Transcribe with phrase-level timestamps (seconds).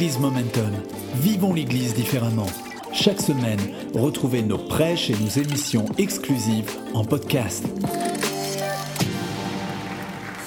[0.00, 0.72] l'Église Momentum.
[1.16, 2.46] Vivons l'Église différemment.
[2.90, 3.60] Chaque semaine,
[3.94, 7.66] retrouvez nos prêches et nos émissions exclusives en podcast.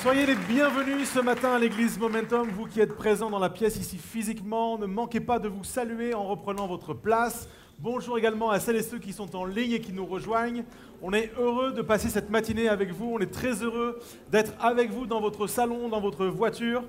[0.02, 3.76] Soyez les bienvenus ce matin à l'église Momentum, vous qui êtes présents dans la pièce
[3.76, 4.80] ici physiquement.
[4.80, 7.48] Ne manquez pas de vous saluer en reprenant votre place.
[7.78, 10.64] Bonjour également à celles et ceux qui sont en ligne et qui nous rejoignent.
[11.04, 13.12] On est heureux de passer cette matinée avec vous.
[13.14, 14.00] On est très heureux
[14.32, 16.82] d'être avec vous dans votre salon, dans votre voiture.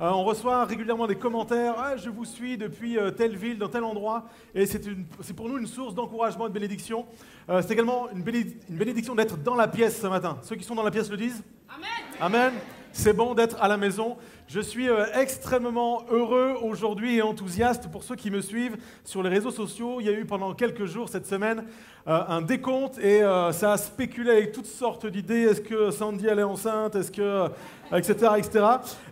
[0.00, 3.68] Euh, on reçoit régulièrement des commentaires ah, Je vous suis depuis euh, telle ville, dans
[3.68, 4.24] tel endroit.
[4.54, 4.80] Et c'est
[5.36, 7.04] pour nous une source d'encouragement et de bénédiction.
[7.50, 8.24] Euh, c'est également une,
[8.70, 10.38] une bénédiction d'être dans la pièce ce matin.
[10.42, 11.88] Ceux qui sont dans la pièce le disent Amen.
[12.18, 12.52] Amen.
[12.92, 14.16] C'est bon d'être à la maison.
[14.48, 19.30] Je suis euh, extrêmement heureux aujourd'hui et enthousiaste pour ceux qui me suivent sur les
[19.30, 19.98] réseaux sociaux.
[20.00, 21.64] Il y a eu pendant quelques jours cette semaine
[22.08, 25.42] euh, un décompte et euh, ça a spéculé avec toutes sortes d'idées.
[25.42, 26.96] Est-ce que Sandy est enceinte?
[26.96, 27.46] Est-ce que
[27.94, 28.64] etc etc.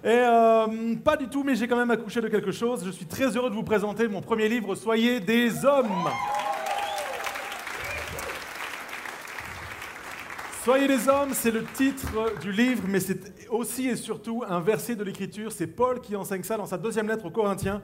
[0.05, 2.85] Et pas du tout, mais j'ai quand même accouché de quelque chose.
[2.85, 4.75] Je suis très heureux de vous présenter mon premier livre.
[4.75, 6.09] Soyez des hommes.
[10.69, 14.97] Soyez des hommes, c'est le titre du livre, mais c'est aussi et surtout un verset
[14.97, 15.51] de l'Écriture.
[15.51, 17.81] C'est Paul qui enseigne ça dans sa deuxième lettre aux Corinthiens.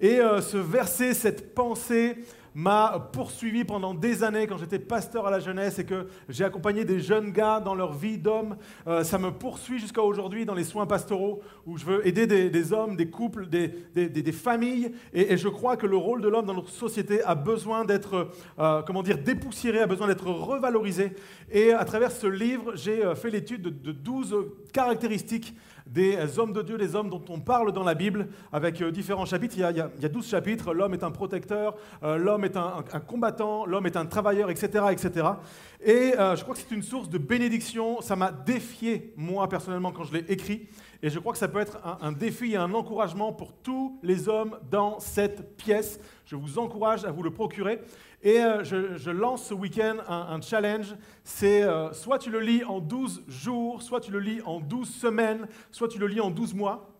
[0.00, 2.16] Et euh, ce verset, cette pensée,
[2.54, 6.84] m'a poursuivi pendant des années quand j'étais pasteur à la jeunesse et que j'ai accompagné
[6.84, 8.56] des jeunes gars dans leur vie d'homme.
[8.86, 12.72] Euh, ça me poursuit jusqu'à aujourd'hui dans les soins pastoraux où je veux aider des,
[12.72, 14.92] hommes, des couples, des, des, familles.
[15.12, 18.82] Et, je crois que le rôle de l'homme dans notre société a besoin d'être, euh,
[18.82, 21.12] comment dire, dépoussiéré, a besoin d'être revalorisé.
[21.50, 24.36] Et à travers ce livre, j'ai euh, fait l'étude de, de 12
[24.72, 25.54] caractéristiques
[25.86, 29.26] des hommes de Dieu, des hommes dont on parle dans la Bible, avec euh, différents
[29.26, 29.54] chapitres.
[29.56, 30.72] Il y a, il 12 chapitres.
[30.72, 34.86] L'homme est un protecteur, euh, l'homme est un, combattant, l'homme est un travailleur, etc.
[34.90, 35.26] etc.
[35.84, 38.00] Et euh, je crois que c'est une source de bénédiction.
[38.00, 40.68] Ça m'a défié, moi, personnellement, quand je l'ai écrit.
[41.02, 44.26] Et je crois que ça peut être un, défi et un encouragement pour tous les
[44.26, 46.00] hommes dans cette pièce.
[46.24, 47.82] Je vous encourage à vous le procurer.
[48.24, 50.96] Et euh, je, lance ce week-end un, challenge.
[51.24, 54.88] C'est euh, soit tu le lis en 12 jours, soit tu le lis en 12
[54.88, 56.90] semaines, soit tu le lis en 12 mois.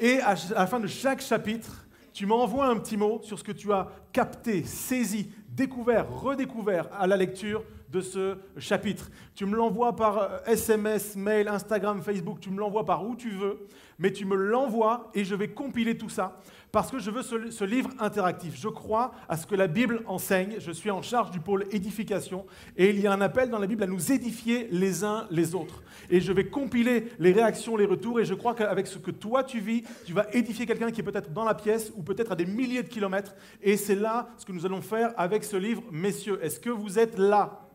[0.00, 3.52] Et à, la fin de chaque chapitre, tu m'envoies un petit mot sur ce que
[3.52, 9.10] tu as capté, saisi, découvert, redécouvert à la lecture de ce chapitre.
[9.36, 13.30] Tu me l'envoies par SMS, euh, mail, Instagram, Facebook, tu me l'envoies par où tu
[13.30, 13.68] veux,
[14.00, 16.40] mais tu me l'envoies et je vais compiler tout ça
[16.74, 18.56] parce que je veux ce, livre interactif.
[18.56, 20.56] Je crois à ce que la Bible enseigne.
[20.58, 22.46] Je suis en charge du pôle édification
[22.76, 25.54] et il y a un appel dans la Bible à nous édifier les uns les
[25.54, 25.84] autres.
[26.10, 29.44] Et je vais compiler les réactions, les retours et je crois qu'avec ce que toi
[29.44, 32.34] tu vis, tu vas édifier quelqu'un qui est peut-être dans la pièce ou peut-être à
[32.34, 33.36] des milliers de kilomètres.
[33.62, 35.84] Et c'est là ce que nous allons faire avec ce livre.
[35.92, 37.68] Messieurs, est-ce que vous êtes là?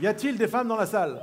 [0.00, 1.20] Y a-t-il des femmes dans la salle?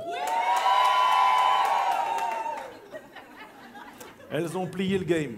[4.32, 5.36] Elles ont plié le game.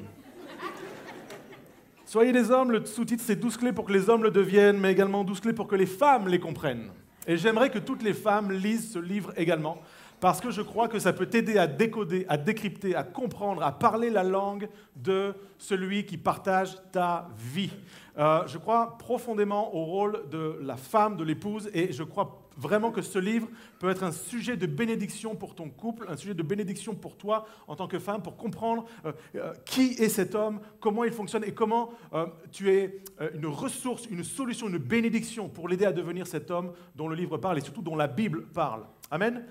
[2.05, 4.93] Soyez des hommes, le sous-titre c'est 12 clés pour que les hommes le deviennent, mais
[4.93, 6.91] également 12 clés pour que les femmes les comprennent.
[7.27, 9.79] Et j'aimerais que toutes les femmes lisent ce livre également,
[10.21, 13.73] parce que je crois que ça peut t'aider à décoder, à décrypter, à comprendre, à
[13.73, 17.71] parler la langue de celui qui partage ta vie.
[18.19, 22.93] Euh, je crois profondément au rôle de la femme, de l'épouse, et je crois vraiment
[22.93, 26.43] que ce livre peut être un sujet de bénédiction pour ton couple, un sujet de
[26.43, 30.61] bénédiction pour toi en tant que femme, pour comprendre euh, euh, qui est cet homme,
[30.81, 33.03] comment il fonctionne et comment euh, tu es
[33.35, 37.37] une ressource, une solution, une bénédiction pour l'aider à devenir cet homme dont le livre
[37.37, 38.85] parle et surtout dont la Bible parle.
[39.11, 39.45] Amen.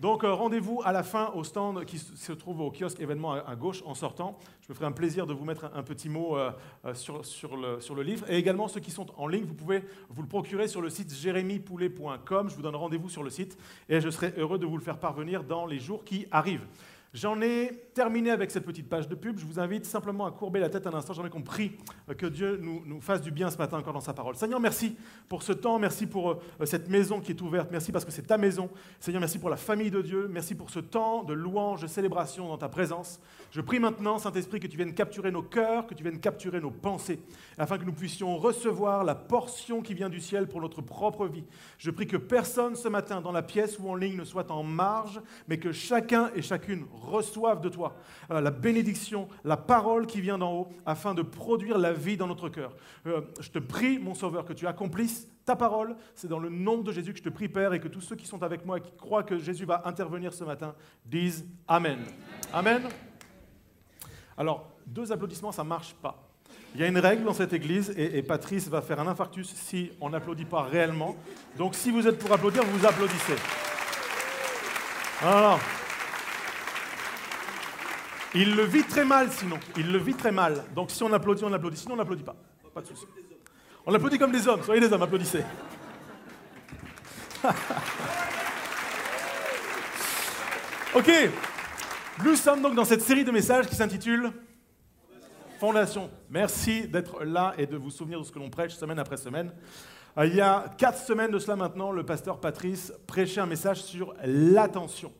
[0.00, 3.56] Donc euh, rendez-vous à la fin au stand qui se trouve au kiosque événement à,
[3.56, 4.38] gauche en sortant.
[4.60, 6.52] Je me ferai un plaisir de vous mettre un, petit mot euh,
[6.84, 7.18] euh, sur,
[7.56, 8.24] le, sur, le, livre.
[8.30, 11.12] Et également ceux qui sont en ligne, vous pouvez vous le procurer sur le site
[11.12, 12.48] jérémypoulet.com.
[12.48, 14.98] Je vous donne rendez-vous sur le site et je serai heureux de vous le faire
[14.98, 16.66] parvenir dans les jours qui arrivent.
[17.20, 19.40] J'en ai terminé avec cette petite page de pub.
[19.40, 21.14] Je vous invite simplement à courber la tête un instant.
[21.14, 21.72] J'aimerais qu'on prie
[22.08, 24.36] euh, que Dieu nous, fasse du bien ce matin encore dans sa parole.
[24.36, 24.94] Seigneur, merci
[25.28, 25.80] pour ce temps.
[25.80, 27.70] Merci pour euh, cette maison qui est ouverte.
[27.72, 28.70] Merci parce que c'est ta maison.
[29.00, 30.28] Seigneur, merci pour la famille de Dieu.
[30.30, 33.18] Merci pour ce temps de louange, de célébration dans ta présence.
[33.50, 36.70] Je prie maintenant, Saint-Esprit, que tu viennes capturer nos cœurs, que tu viennes capturer nos
[36.70, 37.18] pensées,
[37.56, 41.44] afin que nous puissions recevoir la portion qui vient du ciel pour notre propre vie.
[41.78, 44.62] Je prie que personne ce matin dans la pièce ou en ligne ne soit en
[44.62, 47.96] marge, mais que chacun et chacune reçoivent de toi
[48.30, 52.26] euh, la bénédiction, la parole qui vient d'en haut, afin de produire la vie dans
[52.26, 52.74] notre cœur.
[53.06, 55.96] Euh, je te prie, mon Sauveur, que tu accomplisses ta parole.
[56.14, 58.16] C'est dans le nom de Jésus que je te prie, Père, et que tous ceux
[58.16, 60.74] qui sont avec moi et qui croient que Jésus va intervenir ce matin
[61.04, 61.98] disent Amen.
[62.52, 62.82] Amen.
[64.36, 66.28] Alors, deux applaudissements, ça ne marche pas.
[66.74, 69.90] Il y a une règle dans cette église, et, Patrice va faire un infarctus si
[70.00, 71.16] on n'applaudit pas réellement.
[71.56, 73.36] Donc si vous êtes pour applaudir, vous applaudissez.
[75.22, 75.58] Alors,
[78.34, 79.58] Il le vit très mal sinon.
[79.76, 80.64] Il le vit très mal.
[80.74, 81.78] Donc si on applaudit, on applaudit.
[81.78, 82.36] Sinon, on n'applaudit pas.
[82.74, 83.06] Pas de souci.
[83.86, 84.62] On applaudit comme des hommes.
[84.62, 85.44] Soyez des hommes, applaudissez.
[90.94, 91.10] ok.
[92.24, 94.32] Nous sommes donc dans cette série de messages qui s'intitule
[95.58, 96.10] Fondation.
[96.30, 99.52] Merci d'être là et de vous souvenir de ce que l'on prêche semaine après semaine.
[100.16, 103.82] Euh, il y a quatre semaines de cela maintenant, le pasteur Patrice prêchait un message
[103.82, 105.12] sur l'attention.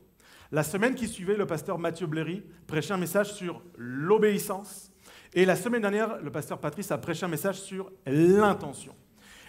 [0.50, 4.90] La semaine qui suivait, le pasteur Mathieu Bléry prêchait un message sur l'obéissance.
[5.34, 8.94] Et la semaine dernière, le pasteur Patrice a prêché un message sur l'intention.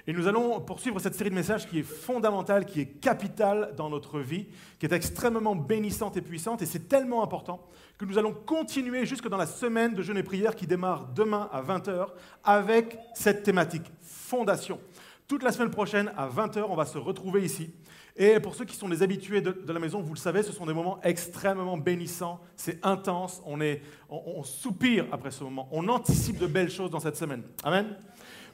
[0.06, 3.90] Et nous allons poursuivre cette série de messages qui est fondamentale, qui est capitale dans
[3.90, 4.48] notre vie,
[4.78, 6.62] qui est extrêmement bénissante et puissante.
[6.62, 7.66] Et c'est tellement important
[7.98, 11.48] que nous allons continuer jusque dans la semaine de jeûne et prière qui démarre demain
[11.54, 12.07] à 20h
[12.44, 14.81] avec cette thématique, fondation.
[15.30, 17.72] Toute la semaine prochaine à 20h, on va se retrouver ici.
[18.21, 20.66] Et pour ceux qui sont des habitués de, la maison, vous le savez, ce sont
[20.66, 26.69] des moments extrêmement bénissants, c'est intense, on, soupire après ce moment, on anticipe de belles
[26.69, 27.44] choses dans cette semaine.
[27.63, 27.95] Amen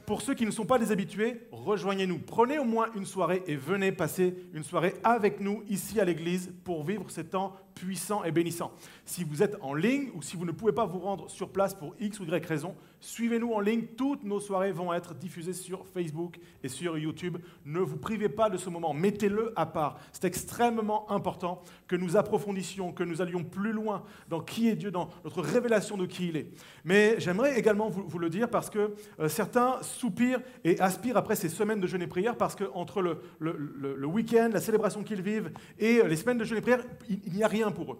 [0.06, 2.20] pour ceux qui ne sont pas des habitués, rejoignez-nous.
[2.20, 6.52] Prenez au moins une soirée et venez passer une soirée avec nous ici à l'église
[6.62, 8.70] pour vivre ces temps puissants et bénissants.
[9.04, 11.74] Si vous êtes en ligne ou si vous ne pouvez pas vous rendre sur place
[11.74, 12.76] pour X ou Y raison,
[13.06, 13.86] suivez-nous en ligne.
[13.96, 17.38] Toutes nos soirées vont être diffusées sur Facebook et sur YouTube.
[17.64, 18.92] Ne vous privez pas de ce moment.
[18.92, 19.98] Mettez-le à part.
[20.12, 24.90] C'est extrêmement important que nous approfondissions, que nous allions plus loin dans qui est Dieu,
[24.90, 26.50] dans notre révélation de qui il est.
[26.84, 31.48] Mais j'aimerais également vous, le dire parce que euh, certains soupirent et aspirent après ces
[31.48, 36.08] semaines de jeûne et prière parce qu'entre le, week-end, la célébration qu'ils vivent et euh,
[36.08, 37.98] les semaines de jeûne et prière, il n'y a rien pour eux.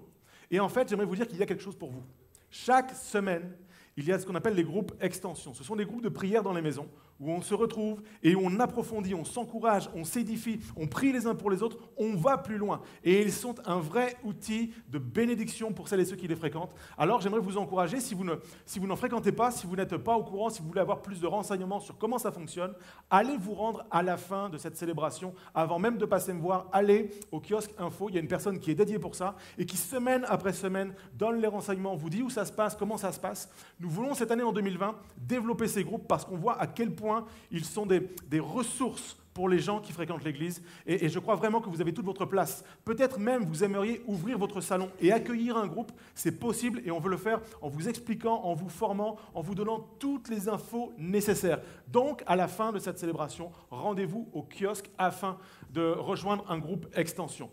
[0.50, 2.02] Et en fait, j'aimerais vous dire qu'il y a quelque chose pour vous.
[2.50, 3.52] Chaque semaine,
[3.96, 5.54] il y a ce qu'on appelle les groupes extension.
[5.54, 6.88] Ce sont des groupes de prière dans les maisons
[7.20, 11.34] où on se retrouve et on approfondit, on s'encourage, on s'édifie, on prie les uns
[11.34, 12.80] pour les autres, on va plus loin.
[13.04, 16.74] Et ils sont un vrai outil de bénédiction pour celles et ceux qui les fréquentent.
[16.98, 18.34] Alors j'aimerais vous encourager, si vous, ne,
[18.64, 21.02] si vous n'en fréquentez pas, si vous n'êtes pas au courant, si vous voulez avoir
[21.02, 22.74] plus de renseignements sur comment ça fonctionne,
[23.10, 26.68] allez vous rendre à la fin de cette célébration, avant même de passer me voir,
[26.72, 29.66] allez au kiosque info, il y a une personne qui est dédiée pour ça et
[29.66, 33.12] qui semaine après semaine donne les renseignements, vous dit où ça se passe, comment ça
[33.12, 33.50] se passe.
[33.80, 37.05] Nous voulons cette année en 2020 développer ces groupes parce qu'on voit à quel point
[37.50, 40.62] ils sont des, ressources pour les gens qui fréquentent l'Église.
[40.86, 42.64] Et, je crois vraiment que vous avez toute votre place.
[42.84, 45.92] Peut-être même vous aimeriez ouvrir votre salon et accueillir un groupe.
[46.14, 49.54] C'est possible et on veut le faire en vous expliquant, en vous formant, en vous
[49.54, 51.60] donnant toutes les infos nécessaires.
[51.88, 55.38] Donc, à la fin de cette célébration, rendez-vous au kiosque afin
[55.70, 57.50] de rejoindre un groupe extension.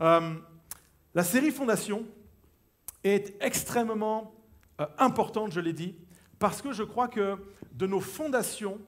[0.00, 0.34] Euh,
[1.14, 2.04] la série Fondation
[3.04, 4.34] est extrêmement
[4.80, 5.94] euh, importante, je l'ai dit,
[6.38, 7.36] parce que je crois que
[7.72, 8.78] de nos fondations,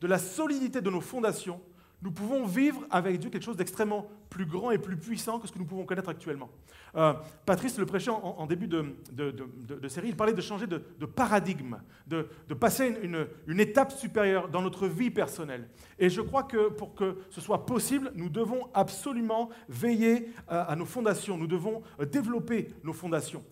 [0.00, 1.60] de la solidité de nos fondations,
[2.02, 5.52] nous pouvons vivre avec Dieu quelque chose d'extrêmement plus grand et plus puissant que ce
[5.52, 6.50] que nous pouvons connaître actuellement.
[6.94, 7.14] Euh,
[7.46, 12.94] Patrice le prêchait en, début de, série, il parlait de changer de, paradigme, de, passer
[13.02, 15.68] une, étape supérieure dans notre vie personnelle.
[15.98, 20.76] Et je crois que pour que ce soit possible, nous devons absolument veiller à, à
[20.76, 21.82] nos fondations, nous devons
[22.12, 23.42] développer nos fondations.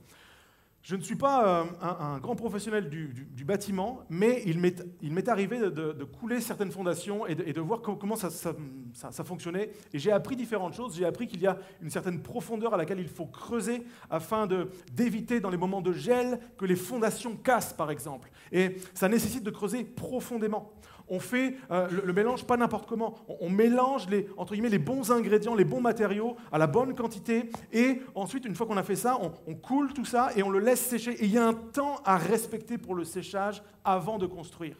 [0.85, 6.05] Je ne suis pas euh, un, grand professionnel du, bâtiment, mais il m'est arrivé de,
[6.05, 9.71] couler certaines fondations et de, voir comment ça, fonctionnait.
[9.95, 10.95] Et j'ai appris différentes choses.
[10.95, 14.47] J'ai appris qu'il y a une certaine profondeur à laquelle il faut creuser afin
[14.93, 18.31] d'éviter dans les moments de gel que les fondations cassent, par exemple.
[18.53, 20.75] Et ça nécessite de creuser profondément
[21.09, 23.15] on fait euh, le, mélange pas n'importe comment.
[23.41, 27.51] On, mélange les, entre guillemets, les bons ingrédients, les bons matériaux à la bonne quantité.
[27.73, 30.59] Et ensuite, une fois qu'on a fait ça, on, coule tout ça et on le
[30.59, 31.13] laisse sécher.
[31.13, 34.77] Et il y a un temps à respecter pour le séchage avant de construire.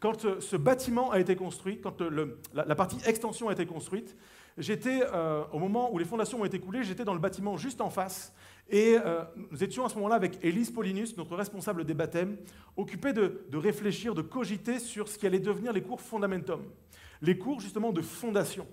[0.00, 4.16] Quand euh, ce bâtiment a été construit, quand euh, la, partie extension a été construite,
[4.58, 5.02] j'étais,
[5.52, 8.32] au moment où les fondations ont été coulées, j'étais dans le bâtiment juste en face.
[8.70, 12.36] Et euh, nous étions à ce moment-là avec Élise Paulinus, notre responsable des baptêmes,
[12.76, 16.62] occupés de, réfléchir, de cogiter sur ce qui allait devenir les cours Fundamentum,
[17.22, 18.66] les cours justement de fondation.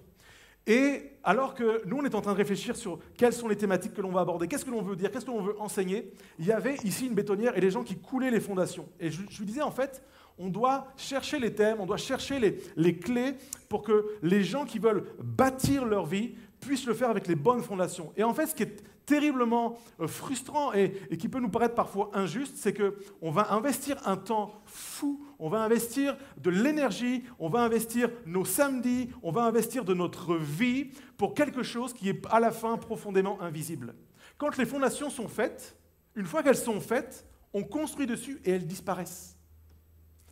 [0.67, 3.93] Et alors que nous, on est en train de réfléchir sur quelles sont les thématiques
[3.93, 6.45] que l'on va aborder, qu'est-ce que l'on veut dire, qu'est-ce que l'on veut enseigner, il
[6.45, 8.89] y avait ici une bétonnière et des gens qui coulaient les fondations.
[8.99, 10.03] Et je, lui disais, en fait,
[10.39, 13.35] on doit chercher les thèmes, on doit chercher les, les, clés
[13.69, 17.61] pour que les gens qui veulent bâtir leur vie puissent le faire avec les bonnes
[17.61, 18.11] fondations.
[18.17, 22.09] Et en fait, ce qui est terriblement euh, frustrant et, qui peut nous paraître parfois
[22.13, 27.61] injuste, c'est qu'on va investir un temps fou, on va investir de l'énergie, on va
[27.61, 32.39] investir nos samedis, on va investir de notre vie pour quelque chose qui est à
[32.39, 33.95] la fin profondément invisible.
[34.37, 35.77] Quand les fondations sont faites,
[36.15, 39.37] une fois qu'elles sont faites, on construit dessus et elles disparaissent.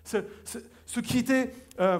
[0.03, 1.99] Ce, euh,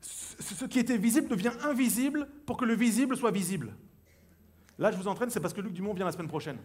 [0.00, 3.72] ce qui était visible devient invisible pour que le visible soit visible.
[4.78, 6.56] Là, je vous entraîne, c'est parce que Luc Dumont vient la semaine prochaine.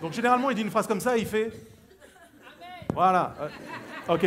[0.00, 1.50] Donc généralement, il dit une phrase comme ça, il fait
[2.94, 3.34] Voilà.
[3.40, 4.26] Euh, ok.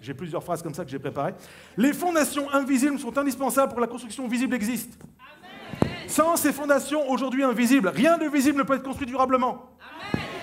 [0.00, 1.34] J'ai plusieurs phrases comme ça que j'ai préparées.
[1.76, 4.98] Les fondations invisibles sont indispensables pour que la construction visible existe.
[6.08, 9.70] Sans ces fondations aujourd'hui invisibles, rien de visible ne peut être construit durablement.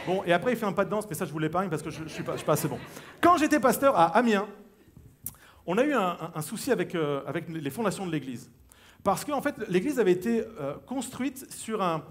[0.08, 1.84] Bon, et après, il fait un pas de danse, mais ça, je vous l'épargne parce
[1.84, 2.80] que je ne suis, pas assez bon.
[3.22, 4.48] Quand j'étais pasteur à Amiens,
[5.68, 8.50] on a eu un, souci avec, euh, avec, les fondations de l'Église.
[9.04, 12.04] Parce qu'en fait, l'Église avait été euh, construite sur un,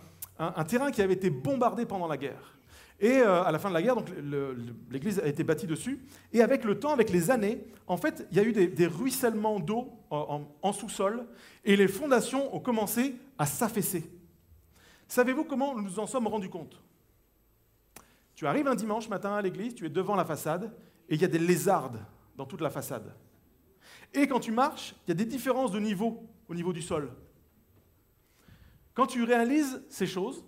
[0.64, 2.58] terrain qui avait été bombardé pendant la guerre.
[3.00, 3.96] Et euh, à la fin de la guerre,
[4.90, 6.00] l'Église a été bâtie dessus.
[6.32, 9.60] Et avec le temps, avec les années, en fait, il y a eu des, ruissellements
[9.60, 11.26] d'eau en sous-sol.
[11.64, 14.10] Et les fondations ont commencé à s'affaisser.
[15.08, 16.82] Savez-vous comment nous nous en sommes rendus compte?
[18.34, 20.70] Tu arrives un dimanche matin à l'église, tu es devant la façade,
[21.08, 21.98] et il y a des lézardes
[22.36, 23.14] dans toute la façade.
[24.14, 27.12] Et quand tu marches, il y a des différences de niveau au niveau du sol.
[28.94, 30.44] Quand tu réalises ces choses,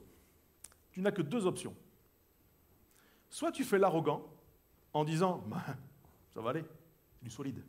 [0.91, 1.75] tu n'as que deux options.
[3.29, 4.27] Soit tu fais l'arrogant
[4.93, 5.63] en disant bah,
[6.35, 6.65] Ça va aller,
[7.23, 7.63] du solide.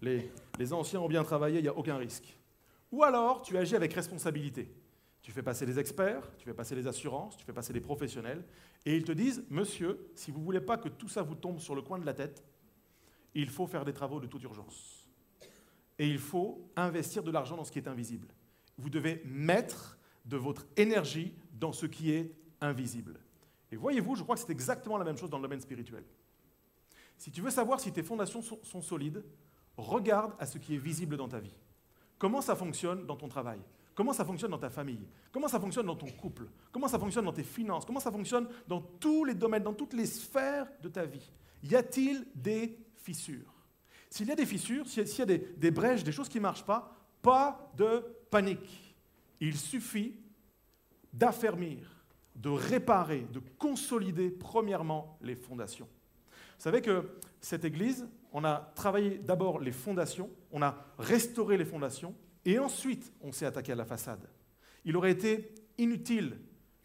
[0.00, 2.38] Les, les anciens ont bien travaillé, il n'y a aucun risque.
[2.92, 4.72] Ou alors tu agis avec responsabilité.
[5.26, 8.44] Tu fais passer les experts, tu fais passer les assurances, tu fais passer les professionnels,
[8.84, 11.58] et ils te disent, monsieur, si vous ne voulez pas que tout ça vous tombe
[11.58, 12.44] sur le coin de la tête,
[13.34, 14.95] il faut faire des travaux de toute urgence.
[15.98, 18.28] Et il faut investir de l'argent dans ce qui est invisible.
[18.78, 23.18] Vous devez mettre de votre énergie dans ce qui est invisible.
[23.72, 26.04] Et voyez-vous, je crois que c'est exactement la même chose dans le domaine spirituel.
[27.16, 29.24] Si tu veux savoir si tes fondations sont solides,
[29.76, 31.56] regarde à ce qui est visible dans ta vie.
[32.18, 33.60] Comment ça fonctionne dans ton travail?
[33.94, 35.06] Comment ça fonctionne dans ta famille?
[35.32, 36.48] Comment ça fonctionne dans ton couple?
[36.70, 37.86] Comment ça fonctionne dans tes finances?
[37.86, 41.32] Comment ça fonctionne dans tous les domaines, dans toutes les sphères de ta vie?
[41.62, 43.55] Y a-t-il des fissures?
[44.16, 46.64] S'il y a des fissures, s'il y a des, brèches, des choses qui ne marchent
[46.64, 48.96] pas, pas de panique.
[49.40, 50.14] Il suffit
[51.12, 51.86] d'affermir,
[52.34, 55.86] de réparer, de consolider premièrement les fondations.
[56.30, 57.10] Vous savez que
[57.42, 62.14] cette Église, on a travaillé d'abord les fondations, on a restauré les fondations,
[62.46, 64.26] et ensuite on s'est attaqué à la façade.
[64.86, 66.38] Il aurait été inutile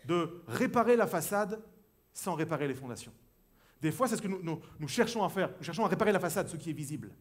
[0.05, 1.63] de réparer la façade
[2.11, 3.13] sans réparer les fondations.
[3.81, 5.49] Des fois, c'est ce que nous, cherchons à faire.
[5.57, 7.11] Nous cherchons à réparer la façade, ce qui est visible.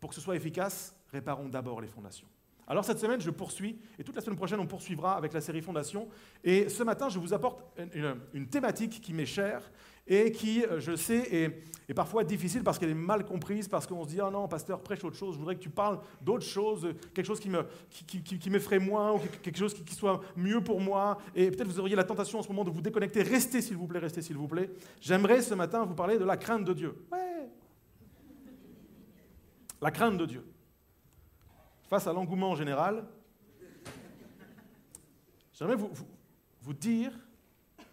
[0.00, 2.26] Pour que ce soit efficace, réparons d'abord les fondations.
[2.66, 5.62] Alors cette semaine, je poursuis, et toute la semaine prochaine, on poursuivra avec la série
[5.62, 6.08] Fondation.
[6.44, 7.64] Et ce matin, je vous apporte
[8.34, 9.62] une thématique qui m'est chère,
[10.08, 11.52] et qui, euh, je sais,
[11.86, 14.80] est, parfois difficile parce qu'elle est mal comprise, parce qu'on se dit, ah non, pasteur,
[14.80, 18.50] prêche autre chose, je voudrais que tu parles d'autre chose, quelque chose qui, me, qui,
[18.50, 22.04] m'effraie moins, ou quelque chose qui, soit mieux pour moi, et peut-être vous auriez la
[22.04, 23.22] tentation en ce moment de vous déconnecter.
[23.22, 24.70] Restez, s'il vous plaît, restez, s'il vous plaît.
[25.00, 26.94] J'aimerais ce matin vous parler de la crainte de Dieu.
[27.12, 27.48] Ouais.
[29.80, 30.44] La crainte de Dieu.
[31.88, 33.06] Face à l'engouement général,
[35.52, 35.90] j'aimerais vous,
[36.60, 37.12] vous dire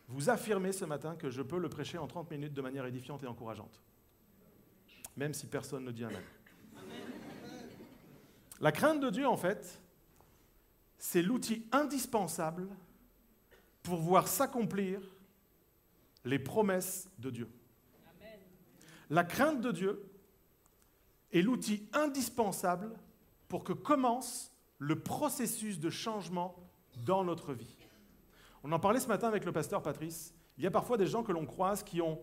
[0.07, 3.23] vous affirmez ce matin que je peux le prêcher en 30 minutes de manière édifiante
[3.23, 3.81] et encourageante,
[5.17, 6.21] même si personne ne dit Amen.
[8.61, 9.81] La crainte de Dieu, en fait,
[10.97, 12.67] c'est l'outil indispensable
[13.83, 15.01] pour voir s'accomplir
[16.23, 17.49] les promesses de Dieu.
[19.09, 20.03] La crainte de Dieu
[21.31, 22.91] est l'outil indispensable
[23.47, 26.55] pour que commence le processus de changement
[27.05, 27.77] dans notre vie.
[28.67, 30.33] On en parlait ce matin avec le pasteur Patrice.
[30.57, 32.19] Il y a parfois des gens que l'on croise qui ont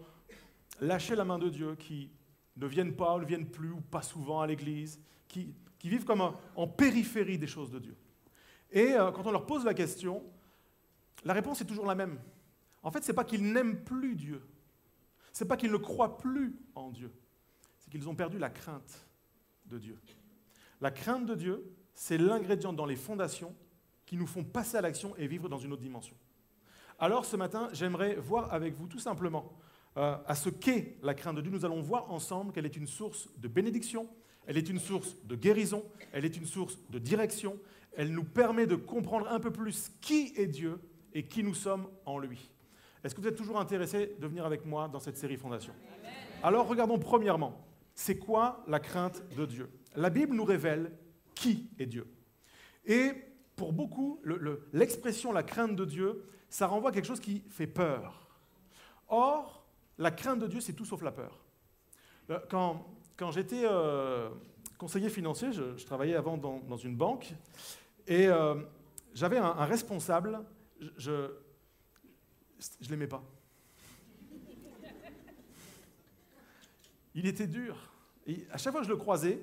[0.80, 2.10] lâché la main de Dieu, qui
[2.56, 6.34] ne viennent pas ou ne viennent plus ou pas souvent à l'église, qui, vivent comme
[6.56, 7.96] en périphérie des choses de Dieu.
[8.72, 10.20] Et euh, quand on leur pose la question,
[11.24, 12.18] la réponse est toujours la même.
[12.82, 14.44] En fait, ce n'est pas qu'ils n'aiment plus Dieu,
[15.32, 17.12] ce n'est pas qu'ils ne croient plus en Dieu,
[17.78, 19.06] c'est qu'ils ont perdu la crainte
[19.66, 19.96] de Dieu.
[20.80, 23.54] La crainte de Dieu, c'est l'ingrédient dans les fondations
[24.04, 26.16] qui nous font passer à l'action et vivre dans une autre dimension.
[27.02, 29.52] Alors ce matin, j'aimerais voir avec vous tout simplement
[29.96, 31.50] euh, à ce qu'est la crainte de Dieu.
[31.50, 34.08] Nous allons voir ensemble qu'elle est une source de bénédiction,
[34.46, 37.58] elle est une source de guérison, elle est une source de direction,
[37.96, 40.78] elle nous permet de comprendre un peu plus qui est Dieu
[41.12, 42.52] et qui nous sommes en lui.
[43.02, 45.74] Est-ce que vous êtes toujours intéressé de venir avec moi dans cette série Fondation?
[46.40, 47.66] Alors regardons premièrement,
[47.96, 49.68] c'est quoi la crainte de Dieu?
[49.96, 50.92] La Bible nous révèle
[51.34, 52.06] qui est Dieu.
[52.86, 53.10] Et
[53.56, 54.22] pour beaucoup,
[54.72, 58.28] l'expression la crainte de Dieu, ça renvoie à quelque chose qui fait peur.
[59.08, 59.64] Or,
[59.96, 61.38] la crainte de Dieu, c'est tout sauf la peur.
[62.28, 64.28] Euh, quand, quand j'étais euh,
[64.76, 67.32] conseiller financier, je, travaillais avant dans, une banque,
[68.06, 68.56] et euh,
[69.14, 70.40] j'avais un, responsable,
[70.98, 73.22] je ne l'aimais pas.
[77.14, 77.78] Il était dur.
[78.26, 79.42] Et à chaque fois que je le croisais,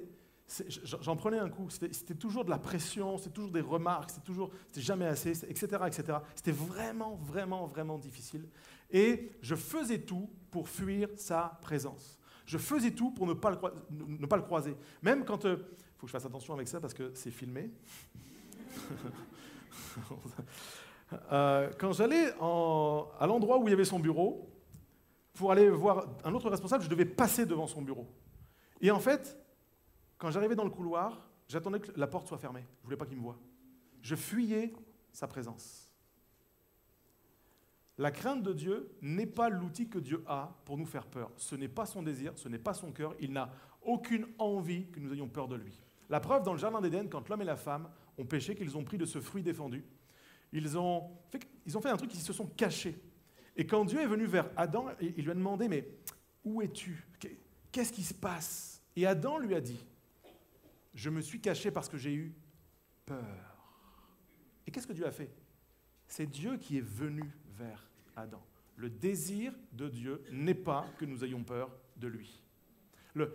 [0.83, 1.69] j'en prenais un coup.
[1.69, 5.67] C'était toujours de la pression, c'était toujours des remarques, c'était toujours, c'était jamais assez, etc.,
[5.87, 6.17] etc.
[6.35, 8.47] C'était vraiment, vraiment, vraiment difficile.
[8.91, 12.19] Et je faisais tout pour fuir sa présence.
[12.45, 14.75] Je faisais tout pour ne pas le, croiser.
[15.03, 15.57] Même quand, il euh,
[15.97, 17.71] faut que je fasse attention avec ça parce que c'est filmé.
[21.31, 24.47] Euh, quand j'allais à l'endroit où il y avait son bureau,
[25.33, 28.05] pour aller voir un autre responsable, je devais passer devant son bureau.
[28.79, 29.35] Et en fait,
[30.19, 32.61] quand j'arrivais dans le couloir, j'attendais que la porte soit fermée.
[32.61, 33.39] Je ne voulais pas qu'il me voie.
[34.01, 34.73] Je fuyais
[35.11, 35.91] sa présence.
[37.97, 41.31] La crainte de Dieu n'est pas l'outil que Dieu a pour nous faire peur.
[41.35, 43.15] Ce n'est pas son désir, ce n'est pas son cœur.
[43.19, 45.81] Il n'a aucune envie que nous ayons peur de lui.
[46.09, 48.83] La preuve, dans le Jardin d'Éden, quand l'homme et la femme ont péché, qu'ils ont
[48.83, 49.83] pris de ce fruit défendu,
[50.51, 53.01] ils ont, fait, un truc, ils se sont cachés.
[53.55, 55.87] Et quand Dieu est venu vers Adam, il lui a demandé, mais
[56.43, 57.05] où es-tu?
[57.71, 58.81] Qu'est-ce qui se passe?
[58.95, 59.85] Et Adam lui a dit,
[60.99, 62.35] je me suis caché parce que j'ai eu
[63.05, 63.57] peur.
[64.67, 65.33] Et qu'est-ce que Dieu a fait?
[66.07, 67.23] C'est Dieu qui est venu
[67.57, 68.45] vers Adam.
[68.75, 72.43] Le désir de Dieu n'est pas que nous ayons peur de lui.
[73.13, 73.33] Le,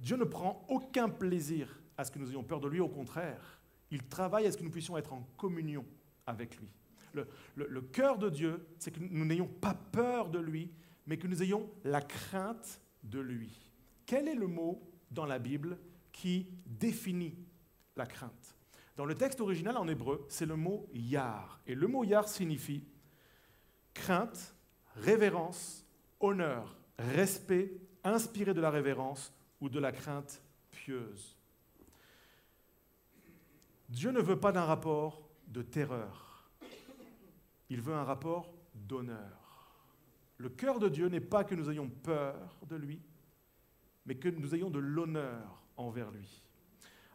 [0.00, 3.62] Dieu ne prend aucun plaisir à ce que nous ayons peur de lui, au contraire,
[3.90, 5.86] il travaille à ce que nous puissions être en communion
[6.26, 6.68] avec lui.
[7.14, 7.26] Le,
[7.56, 10.70] le cœur de Dieu, c'est que nous n'ayons pas peur de lui,
[11.06, 13.58] mais que nous ayons la crainte de lui.
[14.04, 15.78] Quel est le mot dans la Bible
[16.20, 17.34] qui définit
[17.96, 18.54] la crainte.
[18.94, 21.62] Dans le texte original en hébreu, c'est le mot yar.
[21.66, 22.84] Et le mot yar signifie
[23.94, 24.54] crainte,
[24.96, 25.86] révérence,
[26.20, 27.72] honneur, respect,
[28.04, 31.38] inspiré de la révérence ou de la crainte pieuse.
[33.88, 36.50] Dieu ne veut pas d'un rapport de terreur.
[37.70, 39.78] Il veut un rapport d'honneur.
[40.36, 43.00] Le cœur de Dieu n'est pas que nous ayons peur de lui,
[44.04, 46.42] mais que nous ayons de l'honneur envers lui.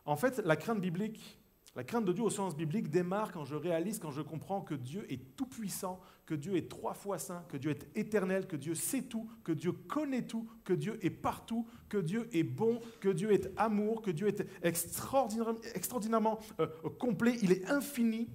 [0.05, 1.39] En fait, la crainte biblique,
[1.75, 4.75] la crainte de Dieu au sens biblique démarre quand je réalise, quand je comprends que
[4.75, 8.75] Dieu est tout-puissant, que Dieu est trois fois saint, que Dieu est éternel, que Dieu
[8.75, 13.09] sait tout, que Dieu connaît tout, que Dieu est partout, que Dieu est bon, que
[13.09, 18.29] Dieu est amour, que Dieu est extraordinairement, extraordinairement euh, complet, il est infini,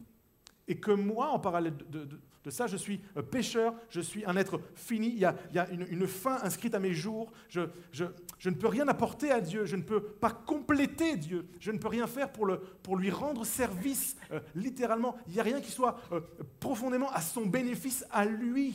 [0.68, 4.34] et que moi, en parallèle de, de ça, je suis euh, pécheur, je suis un
[4.36, 5.36] être fini, il y a,
[5.70, 7.60] une, fin inscrite à mes jours, je,
[8.46, 11.88] ne peux rien apporter à Dieu, je ne peux pas compléter Dieu, je ne peux
[11.88, 16.20] rien faire pour, lui rendre service, euh, littéralement, il n'y a rien qui soit euh,
[16.60, 18.74] profondément à son bénéfice à lui.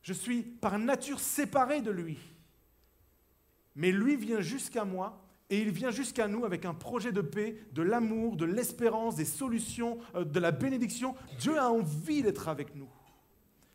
[0.00, 2.16] Je suis par nature séparé de lui.
[3.74, 7.56] Mais lui vient jusqu'à moi et il vient jusqu'à nous avec un projet de paix,
[7.72, 11.14] de l'amour, de l'espérance, des solutions, euh, de la bénédiction.
[11.38, 12.88] Dieu a envie d'être avec nous.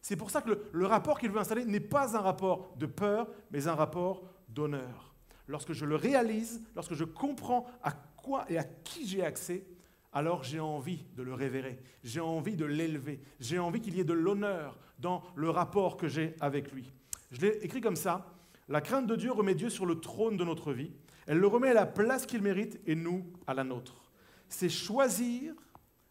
[0.01, 3.29] C'est pour ça que le, rapport qu'il veut installer n'est pas un rapport de peur,
[3.51, 5.13] mais un rapport d'honneur.
[5.47, 9.65] Lorsque je le réalise, lorsque je comprends à quoi et à qui j'ai accès,
[10.11, 14.05] alors j'ai envie de le révérer, j'ai envie de l'élever, j'ai envie qu'il y ait
[14.05, 16.91] de l'honneur dans le rapport que j'ai avec lui.
[17.31, 18.33] Je l'ai écrit comme ça,
[18.67, 20.91] la crainte de Dieu remet Dieu sur le trône de notre vie
[21.27, 24.11] elle le remet à la place qu'il mérite et nous à la nôtre.
[24.49, 25.53] C'est choisir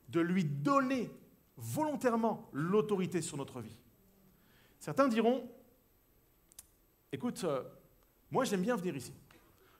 [0.08, 1.10] de lui donner
[1.56, 3.78] volontairement l'autorité sur notre vie.
[4.78, 5.48] Certains diront,
[7.12, 7.62] écoute, euh,
[8.30, 9.12] moi j'aime bien venir ici.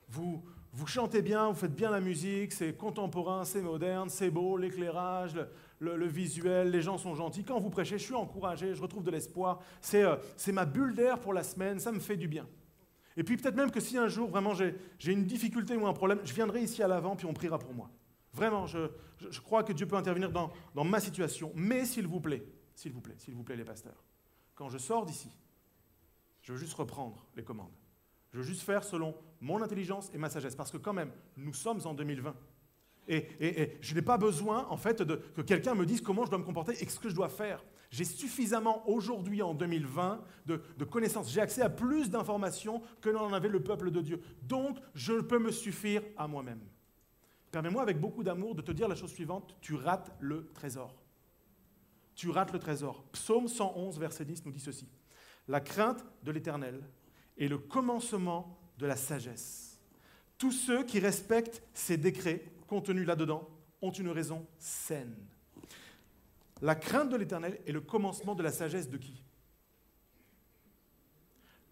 [0.09, 4.57] Vous, vous chantez bien, vous faites bien la musique, c'est contemporain, c'est moderne, c'est beau,
[4.57, 5.35] l'éclairage,
[5.79, 7.45] le, visuel, les gens sont gentils.
[7.45, 9.61] Quand vous prêchez, je suis encouragé, je retrouve de l'espoir.
[9.81, 10.17] C'est euh,
[10.53, 12.47] ma bulle d'air pour la semaine, ça me fait du bien.
[13.17, 16.21] Et puis peut-être même que si un jour vraiment j'ai une difficulté ou un problème,
[16.25, 17.91] je viendrai ici à l'avant puis on priera pour moi.
[18.33, 18.89] Vraiment, je,
[19.41, 21.51] crois que Dieu peut intervenir dans, dans ma situation.
[21.57, 22.45] Mais s'il vous plaît,
[22.75, 24.05] s'il vous plaît, s'il vous plaît les pasteurs,
[24.55, 25.31] quand je sors d'ici,
[26.43, 27.75] je veux juste reprendre les commandes.
[28.33, 30.55] Je veux juste faire selon mon intelligence et ma sagesse.
[30.55, 32.35] Parce que quand même, nous sommes en 2020.
[33.09, 36.45] Et, je n'ai pas besoin, en fait, que quelqu'un me dise comment je dois me
[36.45, 37.65] comporter et ce que je dois faire.
[37.91, 41.31] J'ai suffisamment aujourd'hui, en 2020, de, de connaissances.
[41.33, 44.21] J'ai accès à plus d'informations que n'en avait le peuple de Dieu.
[44.43, 46.61] Donc, je peux me suffire à moi-même.
[47.51, 49.57] Permets-moi, avec beaucoup d'amour, de te dire la chose suivante.
[49.61, 50.95] Tu rates le trésor.
[52.15, 53.03] Tu rates le trésor.
[53.13, 54.89] Psaume 111, verset 10 nous dit ceci.
[55.49, 56.81] La crainte de l'Éternel
[57.39, 59.81] est le commencement de la sagesse.
[60.39, 63.51] Tous ceux qui respectent ses décrets contenus là-dedans
[63.83, 65.17] ont une raison saine.
[66.63, 69.25] La crainte de l'Éternel est le commencement de la sagesse de qui?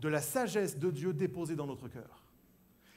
[0.00, 2.24] De la sagesse de Dieu déposée dans notre cœur,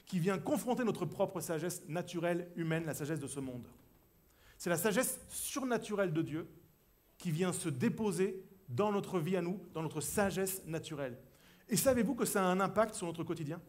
[0.07, 3.67] qui vient confronter notre propre sagesse naturelle, humaine, la sagesse de ce monde.
[4.57, 6.47] C'est la sagesse surnaturelle de Dieu
[7.19, 11.19] qui vient se déposer dans notre vie à nous, dans notre sagesse naturelle.
[11.69, 13.61] Et savez-vous que ça a un impact sur notre quotidien?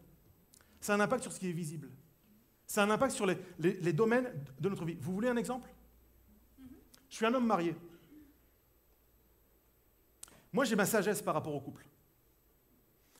[0.81, 1.91] Ça a un impact sur ce qui est visible.
[2.73, 4.97] Ça a un impact sur les, domaines de notre vie.
[4.99, 5.69] Vous voulez un exemple?
[7.07, 7.75] Je suis un homme marié.
[10.51, 11.85] Moi, j'ai ma sagesse par rapport au couple.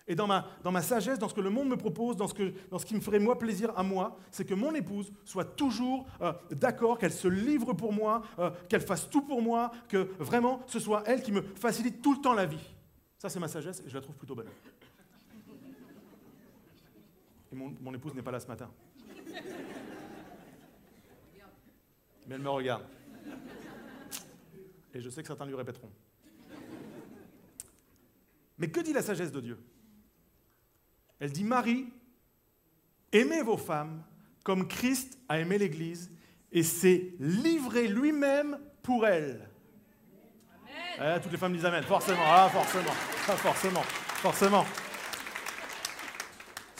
[0.08, 2.34] Et dans ma, dans ma sagesse, dans ce que le monde me propose, dans ce,
[2.72, 6.08] dans ce qui me ferait moi plaisir à moi, c'est que mon épouse soit toujours
[6.22, 10.64] euh, d'accord, qu'elle se livre pour moi, euh, qu'elle fasse tout pour moi, que vraiment
[10.66, 12.74] ce soit elle qui me facilite tout le temps la vie.
[13.20, 14.50] Ça, c'est ma sagesse et je la trouve plutôt bonne.
[17.52, 18.72] Et mon épouse n'est pas là ce matin.
[22.28, 22.86] Mais elle me regarde.
[24.94, 25.92] Et je sais que certains lui répéteront.
[28.58, 29.60] Mais que dit la sagesse de Dieu?
[31.20, 31.92] Elle dit Marie,
[33.12, 34.04] aimez vos femmes
[34.44, 36.12] comme Christ a aimé l'Église
[36.52, 39.50] et s'est livré lui-même pour elle.
[41.00, 42.92] Eh, toutes les femmes disent Amen, forcément, ah, forcément,
[43.28, 44.66] ah, forcément, forcément.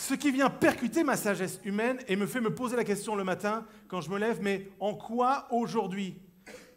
[0.06, 3.24] Ce qui vient percuter ma sagesse humaine et me fait me poser la question le
[3.24, 6.20] matin quand je me lève, mais en quoi aujourd'hui